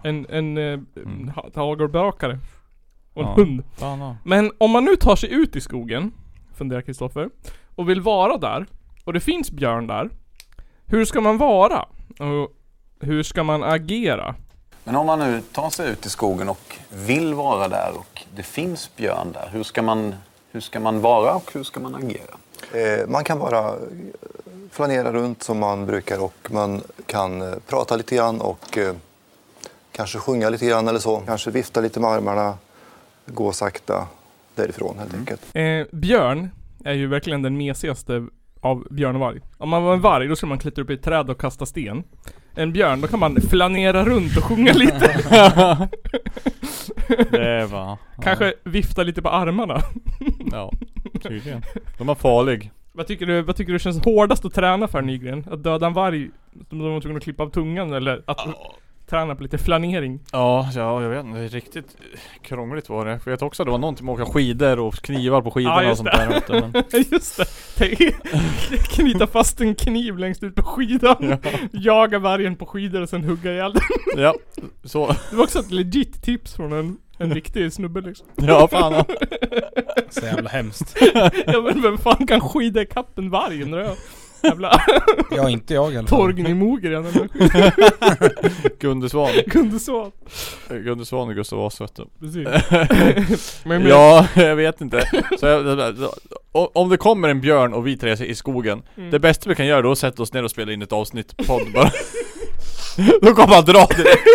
[0.03, 2.39] en, en, en, eh, en ha- hagelbrakare.
[3.13, 3.33] Och en Ja.
[3.35, 3.63] hund.
[3.77, 4.15] Fan, ja.
[4.23, 6.11] Men om man nu tar sig ut i skogen,
[6.55, 7.29] funderar Kristoffer,
[7.75, 8.65] och vill vara där,
[9.05, 10.09] och det finns björn där.
[10.85, 11.81] Hur ska man vara?
[12.19, 12.53] Och
[12.99, 14.35] hur ska man agera?
[14.83, 18.43] Men om man nu tar sig ut i skogen och vill vara där och det
[18.43, 20.15] finns björn där, hur ska man,
[20.51, 22.35] hur ska man vara och hur ska man agera?
[22.73, 23.73] Eh, man kan bara eh,
[24.71, 28.95] flanera runt som man brukar och man kan eh, prata lite grann och eh,
[29.91, 31.17] kanske sjunga lite grann eller så.
[31.17, 32.57] Kanske vifta lite med armarna,
[33.25, 34.07] gå sakta
[34.55, 35.41] därifrån helt enkelt.
[35.53, 36.49] Eh, björn
[36.85, 38.27] är ju verkligen den mesigaste
[38.61, 39.39] av björn och varg.
[39.57, 41.65] Om man var en varg då skulle man klättra upp i ett träd och kasta
[41.65, 42.03] sten.
[42.55, 45.19] En björn, då kan man flanera runt och sjunga lite.
[47.31, 47.97] Det var...
[48.23, 49.81] Kanske vifta lite på armarna.
[50.51, 50.71] Ja,
[51.23, 51.63] tydligen.
[51.97, 52.71] De var farlig.
[52.99, 55.45] Vad tycker du, vad tycker du känns hårdast att träna för Nygren?
[55.51, 56.29] Att döda en varg,
[56.69, 58.47] de var tvungna att klippa av tungan eller att
[59.09, 60.19] träna på lite flanering?
[60.31, 61.47] Ja, ja jag vet inte.
[61.47, 61.97] Riktigt
[62.41, 63.19] krångligt var det.
[63.19, 65.51] För jag vet också att det var någonting med att åka skidor och knivar på
[65.51, 66.41] skidorna Ja, och sånt där.
[66.47, 66.83] du, Men...
[67.11, 67.45] just det.
[67.77, 68.15] Tänk-
[68.95, 71.35] Knyta fast en kniv längst ut på skidan.
[71.71, 74.23] Jaga vargen på skidor och sen hugga ihjäl den.
[74.23, 74.33] Ja,
[74.83, 75.07] så.
[75.29, 78.27] Det var också ett legit tips från en, en riktig snubbe liksom.
[78.35, 79.05] Ja, fan, ja.
[80.09, 80.97] Så jävla hemskt.
[81.45, 83.95] ja men vem fan kan skida ikapp en varg undrar jag?
[84.43, 84.81] Jävla...
[85.31, 86.19] Ja, inte jag i alla fall.
[86.19, 87.29] Torgny Mogren eller
[88.79, 89.29] Gunde Svan.
[89.45, 90.11] Gunde Svan.
[90.69, 92.05] Gunde Svan och Gustav Vasa vet du.
[92.19, 93.59] Precis.
[93.65, 95.09] Men- men- ja, jag vet inte.
[95.39, 95.93] Så jag,
[96.51, 98.81] o- om det kommer en björn och vi tre är i skogen.
[98.97, 99.11] Mm.
[99.11, 100.91] Det bästa vi kan göra då är att sätta oss ner och spela in ett
[100.93, 101.91] avsnitt podd bara.
[103.21, 104.27] då kommer han dra direkt.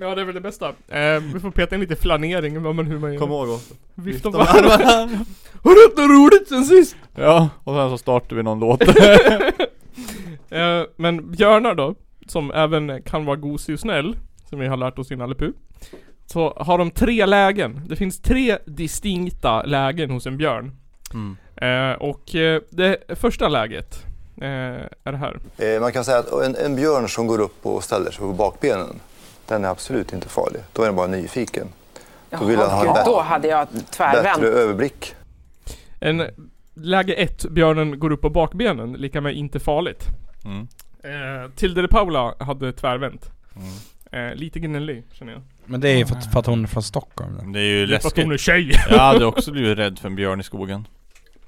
[0.00, 0.68] Ja det är väl det bästa.
[0.68, 3.20] Eh, vi får peta in lite flanering, vad man, hur man gör.
[3.20, 3.74] Kom ihåg också.
[3.94, 5.24] Vifta med armarna.
[5.62, 6.96] Har du inte roligt sen sist?
[7.14, 8.82] Ja, och sen så startar vi någon låt.
[10.50, 11.94] Eh, men björnar då,
[12.26, 14.16] som även kan vara gosig och snäll,
[14.48, 15.52] som vi har lärt oss i Nalle
[16.26, 17.80] Så har de tre lägen.
[17.88, 20.72] Det finns tre distinkta lägen hos en björn.
[21.14, 21.36] Mm.
[21.56, 24.04] Eh, och eh, det första läget
[24.40, 24.48] eh,
[25.04, 25.38] är det här.
[25.58, 28.32] Eh, Man kan säga att en, en björn som går upp och ställer sig på
[28.32, 29.00] bakbenen,
[29.48, 30.62] den är absolut inte farlig.
[30.72, 31.66] Då är den bara nyfiken.
[32.30, 34.40] Då vill den ha då hade jag tvärvänt.
[34.40, 35.14] bättre överblick.
[36.00, 36.22] En,
[36.74, 40.06] läge ett, björnen går upp på bakbenen, lika med inte farligt.
[40.44, 40.68] Mm.
[41.02, 43.30] Eh, Tilde de Paula hade tvärvänt.
[44.12, 45.42] Eh, lite gnällig känner jag.
[45.64, 47.52] Men det är ju för att, för att hon är från Stockholm.
[47.52, 48.24] Det är ju Det är för att läskigt.
[48.24, 48.72] hon är tjej.
[48.90, 50.86] Jag hade också blivit rädd för en björn i skogen.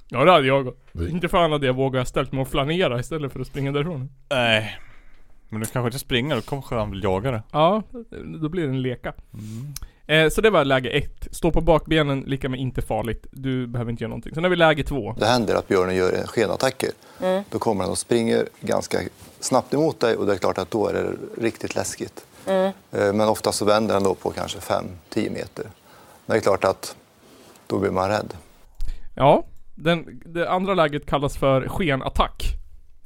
[0.08, 0.74] Ja det hade jag
[1.10, 4.08] Inte fan hade jag vågat ställt mig och flanera istället för att springa därifrån.
[4.30, 4.78] Nej.
[5.48, 7.42] Men du kanske inte springer, då kanske han vill jaga det.
[7.52, 7.82] Ja,
[8.40, 9.12] då blir det en leka.
[10.06, 11.28] Eh, så det var läge ett.
[11.30, 13.26] Stå på bakbenen, lika med inte farligt.
[13.30, 14.34] Du behöver inte göra någonting.
[14.34, 15.14] Sen har vi läge två.
[15.18, 16.90] Det händer att björnen gör skenattacker.
[17.22, 17.42] Mm.
[17.50, 18.98] Då kommer den och springer ganska
[19.40, 22.26] snabbt emot dig och det är klart att då är det riktigt läskigt.
[22.46, 22.72] Mm.
[22.92, 25.64] Eh, Men ofta så vänder den då på kanske 5-10 meter.
[26.26, 26.96] Men det är klart att
[27.66, 28.34] då blir man rädd.
[29.16, 29.44] Ja,
[29.74, 32.42] den, det andra läget kallas för skenattack.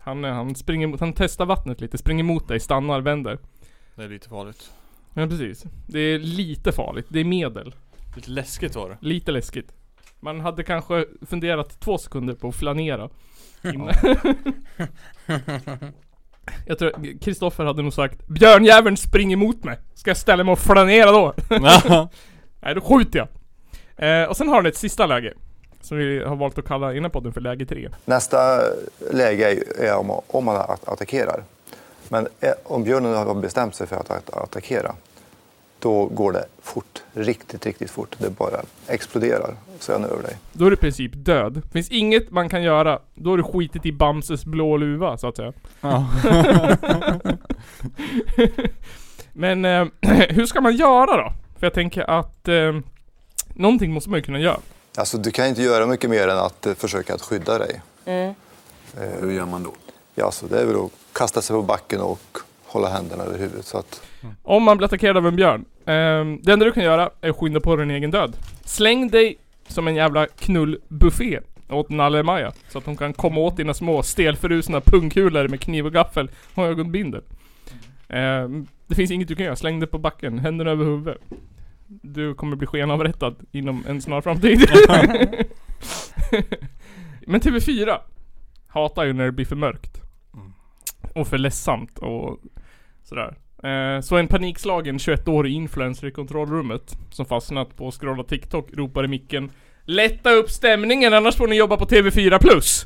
[0.04, 3.38] Han, eh, han springer mot, han testar vattnet lite, springer mot dig, stannar, vänder.
[3.94, 4.70] Det är lite farligt.
[5.14, 5.64] Ja precis.
[5.86, 7.74] Det är lite farligt, det är medel.
[8.16, 8.98] Lite läskigt var det.
[9.00, 9.72] Lite läskigt.
[10.20, 13.08] Man hade kanske funderat två sekunder på att flanera.
[13.64, 13.88] Innan.
[16.66, 19.78] jag tror Kristoffer hade nog sagt Björnjäveln springer emot mig.
[19.94, 21.34] Ska jag ställa mig och flanera då?
[22.60, 23.28] Nej då skjuter jag.
[24.22, 25.34] Eh, och sen har han ett sista läge.
[25.82, 27.88] Som vi har valt att kalla innan podden för läge tre.
[28.04, 28.60] Nästa
[29.12, 31.42] läge är om, om man att- attackerar.
[32.08, 34.94] Men eh, om björnen har bestämt sig för att att- attackera,
[35.78, 37.02] då går det fort.
[37.12, 38.16] Riktigt, riktigt fort.
[38.18, 40.36] Det bara exploderar så är den över dig.
[40.52, 41.62] Då är du i princip död.
[41.72, 42.98] Finns inget man kan göra.
[43.14, 45.52] Då har du skitit i Bamses blå luva så att säga.
[45.80, 46.06] Ja.
[49.32, 49.84] Men eh,
[50.28, 51.32] hur ska man göra då?
[51.58, 52.72] För jag tänker att eh,
[53.54, 54.58] någonting måste man ju kunna göra.
[54.96, 57.80] Alltså, du kan inte göra mycket mer än att eh, försöka att skydda dig.
[58.04, 58.34] Mm.
[59.20, 59.74] Hur gör man då?
[60.14, 63.66] Ja, så det är väl att kasta sig på backen och hålla händerna över huvudet.
[63.66, 64.02] Så att,
[64.42, 65.64] Om man blir attackerad av en björn.
[65.78, 68.36] Eh, det enda du kan göra är att skynda på din egen död.
[68.64, 69.38] Släng dig
[69.68, 71.40] som en jävla knullbuffé
[71.70, 72.52] åt Nalle Maja.
[72.68, 76.64] Så att hon kan komma åt dina små stelförusna pungkulor med kniv och gaffel och
[76.64, 77.22] ögonbindel.
[78.08, 78.48] Eh,
[78.86, 79.56] det finns inget du kan göra.
[79.56, 81.18] Släng dig på backen, händerna över huvudet.
[82.02, 84.60] Du kommer bli skenavrättad inom en snar framtid.
[87.26, 87.98] Men TV4
[88.68, 90.00] hatar ju när det blir för mörkt.
[91.14, 92.38] Och för ledsamt och
[93.04, 93.36] sådär.
[93.62, 99.04] Eh, så en panikslagen 21-årig influencer i kontrollrummet som fastnat på att scrolla TikTok ropar
[99.04, 99.50] i micken
[99.84, 102.84] Lätta upp stämningen annars får ni jobba på TV4 plus!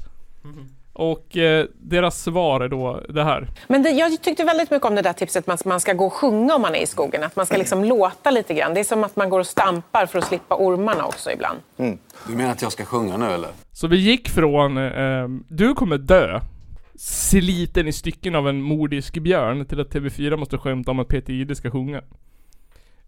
[0.98, 3.48] Och eh, deras svar är då det här.
[3.68, 6.12] Men det, jag tyckte väldigt mycket om det där tipset att man ska gå och
[6.12, 7.22] sjunga om man är i skogen.
[7.22, 8.74] Att man ska liksom låta lite grann.
[8.74, 11.58] Det är som att man går och stampar för att slippa ormarna också ibland.
[12.26, 13.50] Du menar att jag ska sjunga nu eller?
[13.72, 16.40] Så vi gick från eh, Du kommer dö
[16.98, 21.32] sliten i stycken av en mordisk björn till att TV4 måste skämta om att Peter
[21.32, 22.02] Jihde ska sjunga.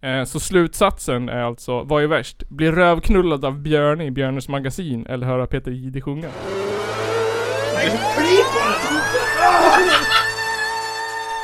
[0.00, 2.48] Eh, så slutsatsen är alltså, vad är värst?
[2.48, 6.28] Bli rövknullad av Björne i Björnes magasin eller höra Peter Jihde sjunga?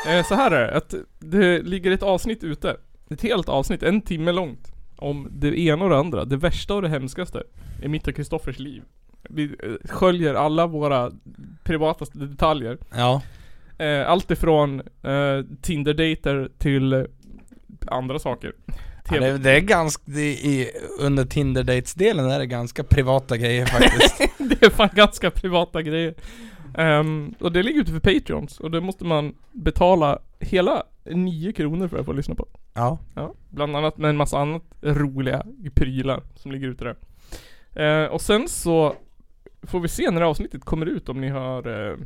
[0.06, 2.76] Eh, så här är det, att det ligger ett avsnitt ute.
[3.10, 4.72] Ett helt avsnitt, en timme långt.
[4.96, 7.42] Om det ena och det andra, det värsta och det hemskaste
[7.82, 8.82] i mitt och Kristoffers liv.
[9.22, 11.10] Vi eh, sköljer alla våra
[11.62, 12.78] privata detaljer.
[12.90, 13.22] Ja.
[13.78, 17.06] Eh, allt ifrån eh, Tinder-dejter till
[17.86, 18.52] andra saker.
[19.10, 24.18] Ja, det, det är ganska, det är, under Tinder-dates-delen är det ganska privata grejer faktiskt.
[24.38, 26.14] det är fan ganska privata grejer.
[26.78, 31.88] Ehm, och det ligger ute för Patreons och det måste man betala hela 9 kronor
[31.88, 32.46] för att få lyssna på.
[32.74, 32.98] Ja.
[33.14, 36.96] Ja, bland annat med en massa annat roliga prylar som ligger ute där.
[38.04, 38.94] Eh, och sen så
[39.62, 41.96] får vi se när avsnittet kommer ut om ni har eh,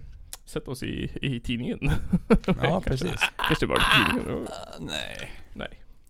[0.44, 1.90] sett oss i, i tidningen.
[2.62, 3.20] Ja, precis.
[3.48, 3.80] Kanske var i
[4.14, 4.46] tidningen.
[4.80, 5.30] nej.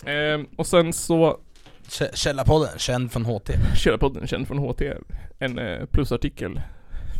[0.06, 1.38] Ehm, och sen så
[1.88, 3.50] Kä- Källarpodden, känd från HT.
[3.76, 4.82] Källarpodden känd från HT.
[5.38, 6.60] En eh, plusartikel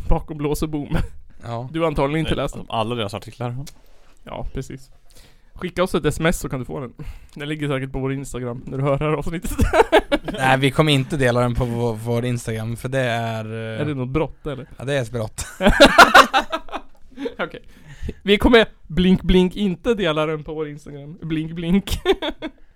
[0.08, 0.96] bakom lås och bom.
[1.44, 1.68] Ja.
[1.72, 2.66] Du har antagligen inte läst den.
[2.68, 3.56] Alla deras artiklar.
[4.24, 4.90] Ja, precis.
[5.54, 6.92] Skicka oss ett sms så kan du få den.
[7.34, 9.50] Den ligger säkert på vår Instagram när du hör det här avsnittet.
[10.32, 13.44] Nej vi kommer inte dela den på vår, vår Instagram för det är...
[13.44, 14.68] eh, Är det något brott eller?
[14.78, 15.46] Ja det är ett brott.
[17.38, 17.62] Okej.
[18.22, 21.18] Vi kommer blink blink inte dela den på vår Instagram.
[21.22, 21.98] Blink blink.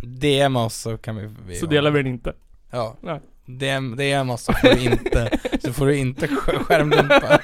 [0.00, 1.30] DM oss så kan vi...
[1.46, 2.32] vi Så delar vi den inte.
[2.70, 2.96] Ja.
[3.00, 3.20] Nej.
[3.46, 7.40] DM, DM oss så får du inte, så får du inte sk- skärmdumpa.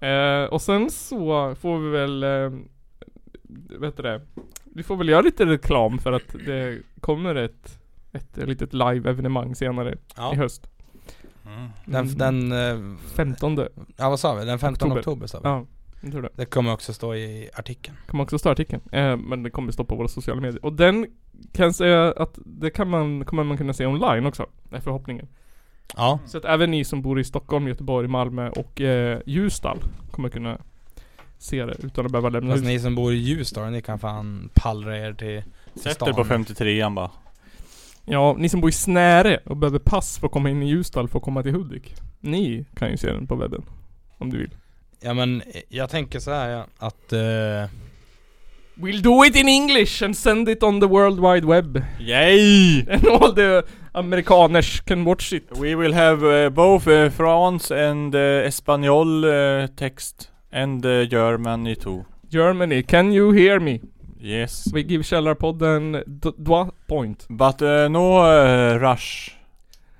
[0.06, 2.50] eh, och sen så får vi väl, eh,
[3.80, 4.20] vet du det?
[4.74, 7.78] Vi får väl göra lite reklam för att det kommer ett,
[8.12, 10.32] ett litet live-evenemang senare Ja.
[10.32, 10.66] i höst.
[11.84, 12.52] Den, den...
[12.52, 13.58] eh, 15
[13.96, 14.44] Ja vad sa vi?
[14.44, 15.26] Den 15 oktober, Oktober.
[15.26, 15.48] sa vi?
[15.48, 15.66] Ja,
[16.00, 16.28] jag tror det.
[16.36, 17.96] Det kommer också stå i artikeln.
[18.06, 18.82] Kommer också stå i artikeln.
[18.92, 20.64] Eh, men det kommer stå på våra sociala medier.
[20.64, 21.06] Och den
[21.52, 24.46] kan jag säga att det kan man, kommer man kunna se online också.
[24.72, 25.28] är förhoppningen.
[25.96, 26.18] Ja.
[26.26, 29.78] Så att även ni som bor i Stockholm, Göteborg, Malmö och eh, Ljusdal
[30.10, 30.58] kommer kunna
[31.38, 34.50] se det utan att behöva lämna Fast ni som bor i Ljusdal, ni kan fan
[34.54, 35.42] pallra er till,
[35.72, 36.08] till Sätt stan.
[36.08, 37.10] er på 53an bara.
[38.04, 41.08] Ja, ni som bor i Snäre och behöver pass för att komma in i Ljusdal
[41.08, 41.94] för att komma till Hudik.
[42.20, 43.62] Ni kan ju se den på webben.
[44.18, 44.50] Om du vill.
[45.00, 47.12] Ja men eh, jag tänker så här ja, att...
[47.12, 47.68] eh,
[48.74, 51.82] We'll do it in English and send it on the world wide web.
[51.98, 52.80] Yay!
[52.90, 55.44] And all the amerikaners can watch it.
[55.58, 61.76] We will have uh, both uh, France and uh, Espanol uh, text and uh, Germany
[61.76, 62.04] too.
[62.32, 63.80] Germany, can you hear me?
[64.18, 64.64] Yes.
[64.72, 67.26] We give Källarpodden d- dwa point.
[67.28, 69.36] But uh, no uh, rush.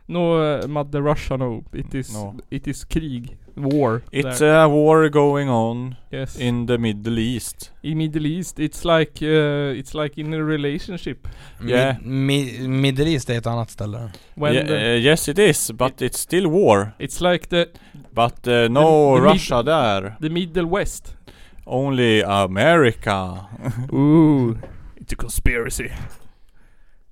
[0.06, 1.64] No, uh, Mother Russia no.
[1.72, 2.34] It is, No.
[2.50, 3.36] it is krig.
[3.54, 4.00] War.
[4.12, 4.54] It's there.
[4.64, 6.36] a war going on Yes.
[6.40, 7.72] in the Middle East.
[7.84, 11.28] I Middle East, it's like, uh, it's like in a relationship.
[11.66, 11.96] Yeah.
[12.02, 14.10] Mi, Middle East är ett annat ställe.
[14.34, 16.90] When Ye- the, uh, yes it is, but it's still war.
[16.98, 17.66] it's like the,
[18.12, 20.14] But uh, no The- the Russia there.
[20.20, 21.16] the Middle West.
[21.64, 23.38] Only America.
[23.92, 24.56] Ooh,
[24.96, 25.88] it's a conspiracy.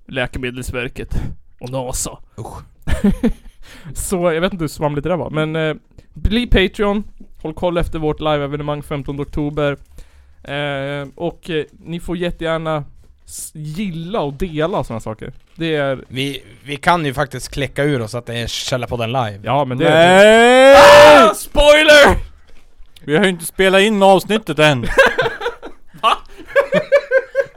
[0.07, 1.21] Läkemedelsverket
[1.59, 2.17] och NASA.
[2.37, 2.63] Usch.
[3.93, 5.75] Så jag vet inte hur svamligt det där var men eh,
[6.13, 7.03] bli Patreon.
[7.41, 9.77] Håll koll efter vårt live-evenemang 15 oktober.
[10.43, 12.83] Eh, och eh, ni får jättegärna
[13.53, 15.33] gilla och dela sådana saker.
[15.55, 16.03] Det är...
[16.07, 19.39] Vi, vi kan ju faktiskt kläcka ur oss att det är Källarpodden live.
[19.43, 20.75] Ja men det Nej!
[20.75, 22.17] Ah, spoiler!
[23.01, 24.85] Vi har ju inte spelat in avsnittet än.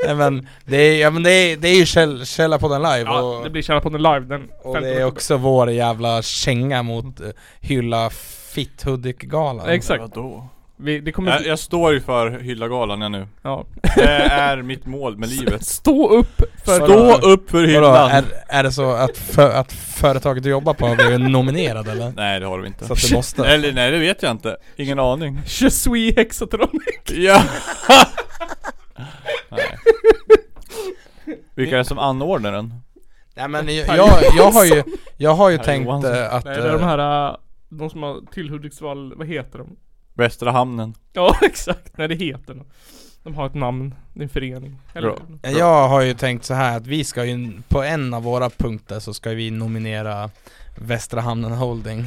[0.07, 3.21] Nej men det är, ja, men det är, det är ju Käll, Källarpodden live Ja,
[3.21, 7.21] och, det blir Källarpodden live den och 15 det är också vår jävla känga mot
[7.21, 7.27] uh,
[7.61, 8.11] hylla
[8.53, 9.69] fitt Hudik-galan.
[9.69, 10.01] Exakt.
[10.01, 10.49] Vadå?
[10.77, 11.31] Vi, det kommer...
[11.31, 13.27] Jag, jag står ju för Hylla-galan jag nu.
[13.43, 13.65] Ja.
[13.97, 15.65] Det är mitt mål med livet.
[15.65, 16.75] Stå upp för...
[16.75, 18.11] Stå upp för Vadå, hyllan!
[18.11, 22.13] är, är det så att, för, att företaget du jobbar på har blivit nominerad eller?
[22.17, 22.85] Nej det har du inte.
[22.87, 23.47] Så att du måste?
[23.47, 24.57] Eller nej det vet jag inte.
[24.77, 25.41] Ingen aning.
[25.47, 27.01] Je suis Hexatronic.
[27.11, 27.43] Ja!
[29.49, 29.79] nej.
[31.55, 32.75] Vilka är det som anordnar den?
[33.35, 34.83] Nej men jag, jag, jag har ju,
[35.17, 36.45] jag har ju tänkt eh, att...
[36.45, 37.37] Nej det är de eh, här, äh,
[37.79, 39.77] de som har till Hudiksvall, vad heter de?
[40.15, 40.95] Västra hamnen.
[41.13, 42.73] Ja exakt, nej det heter något.
[43.23, 44.79] De har ett namn, det är en förening.
[44.95, 45.51] Eller, Bra.
[45.51, 49.01] Jag har ju tänkt så här att vi ska ju, på en av våra punkter
[49.01, 50.31] så ska vi nominera
[50.79, 52.05] Västra Hamnen Holding.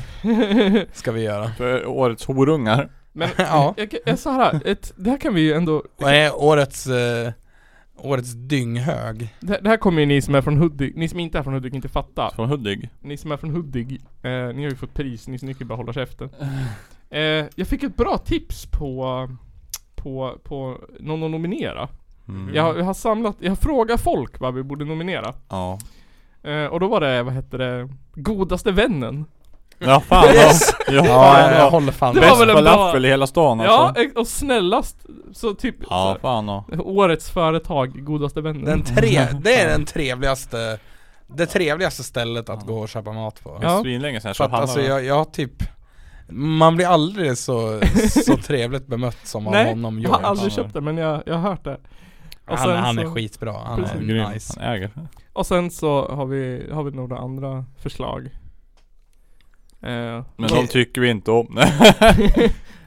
[0.94, 1.52] Ska vi göra.
[1.52, 2.90] För årets horungar.
[3.12, 3.74] Men Ja.
[3.78, 5.84] jag, jag, så här, ett, det här kan vi ju ändå...
[5.98, 7.32] Vad är årets, eh,
[7.98, 9.36] Årets dynghög.
[9.40, 11.54] Det, det här kommer ju ni som är från Hudik, ni som inte är från
[11.54, 12.32] Hudik inte fatta.
[12.36, 12.90] Från Hudik?
[13.02, 15.60] Ni som är från Hudik, eh, ni har ju fått pris, ni, så ni kan
[15.60, 16.30] ju bara hålla käften.
[17.10, 19.30] Eh, jag fick ett bra tips på,
[19.96, 21.90] på, på någon att nominera.
[22.28, 22.56] Mm.
[22.56, 25.34] Jag, jag har samlat, jag har frågat folk vad vi borde nominera.
[25.50, 25.80] Ja.
[26.44, 29.26] Eh, och då var det, vad hette det, Godaste vännen.
[29.80, 30.62] Ja fan Yes!
[30.88, 30.94] ja.
[30.94, 32.30] Ja, fan, jag håller fan Det med.
[32.30, 34.02] var väl Bäst en bra- falafel i hela stan Ja, alltså.
[34.04, 36.66] ex- och snällast, så typ Ja så, fan ja.
[36.80, 38.66] Årets företag, Godaste vännen.
[38.66, 40.80] Den tre, det är den trevligaste
[41.28, 43.60] Det trevligaste stället att gå och köpa mat på.
[43.64, 45.52] Är svinlänge sedan jag köpte alltså jag, jag typ
[46.30, 47.80] Man blir aldrig så,
[48.26, 51.36] så trevligt bemött som av Nej, honom jag har aldrig köpt det men jag, jag
[51.36, 51.78] har hört det.
[52.48, 53.96] Och Han, sen han så- är skitbra, han Precis.
[53.96, 54.32] är Grym.
[54.32, 54.92] nice Han äger.
[55.34, 58.30] Och sen så har vi, har vi några andra förslag.
[59.86, 61.60] Eh, Men de tycker vi inte om.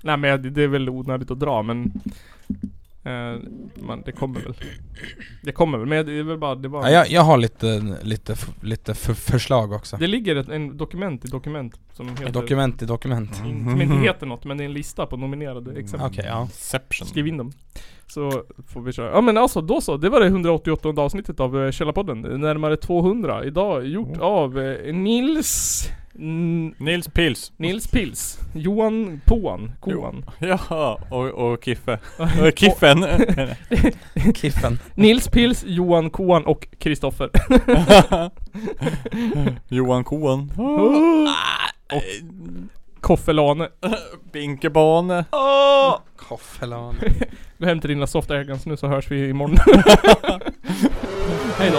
[0.03, 1.93] Nej men det, det är väl onödigt att dra men
[3.05, 3.41] eh,
[3.87, 4.55] man, Det kommer väl
[5.43, 7.97] Det kommer väl men det är väl bara det var ja, jag, jag har lite,
[8.03, 12.83] lite, lite f- förslag också Det ligger ett en dokument i dokument som heter Dokument
[12.83, 16.25] i dokument Som inte heter något men det är en lista på nominerade exempel Okej,
[16.29, 16.43] ja.
[16.43, 17.09] Inception.
[17.09, 17.53] Skriv in dem
[18.07, 19.11] Så får vi köra.
[19.15, 22.21] Ja men alltså då så, det var det 188 avsnittet av eh, Källarpodden.
[22.21, 23.45] Närmare 200.
[23.45, 25.89] Idag gjort av eh, Nils...
[26.21, 27.53] N- Nils Pils.
[27.57, 28.39] Nils Pils.
[28.55, 29.73] Johan Påan.
[29.81, 30.25] Koan.
[30.39, 31.99] Ja, och, och Kiffe.
[32.19, 33.05] Och Kiffen.
[34.35, 37.31] Kiffen Nils Pils, Johan Koan och Kristoffer.
[39.69, 40.51] Johan Koan.
[41.93, 42.03] och
[43.01, 43.69] Koffe Lane.
[44.33, 45.25] Binkebane.
[46.17, 46.95] Koffelan
[47.59, 49.57] Gå hem till dina soft ägans nu så hörs vi imorgon.
[51.59, 51.79] Hej då.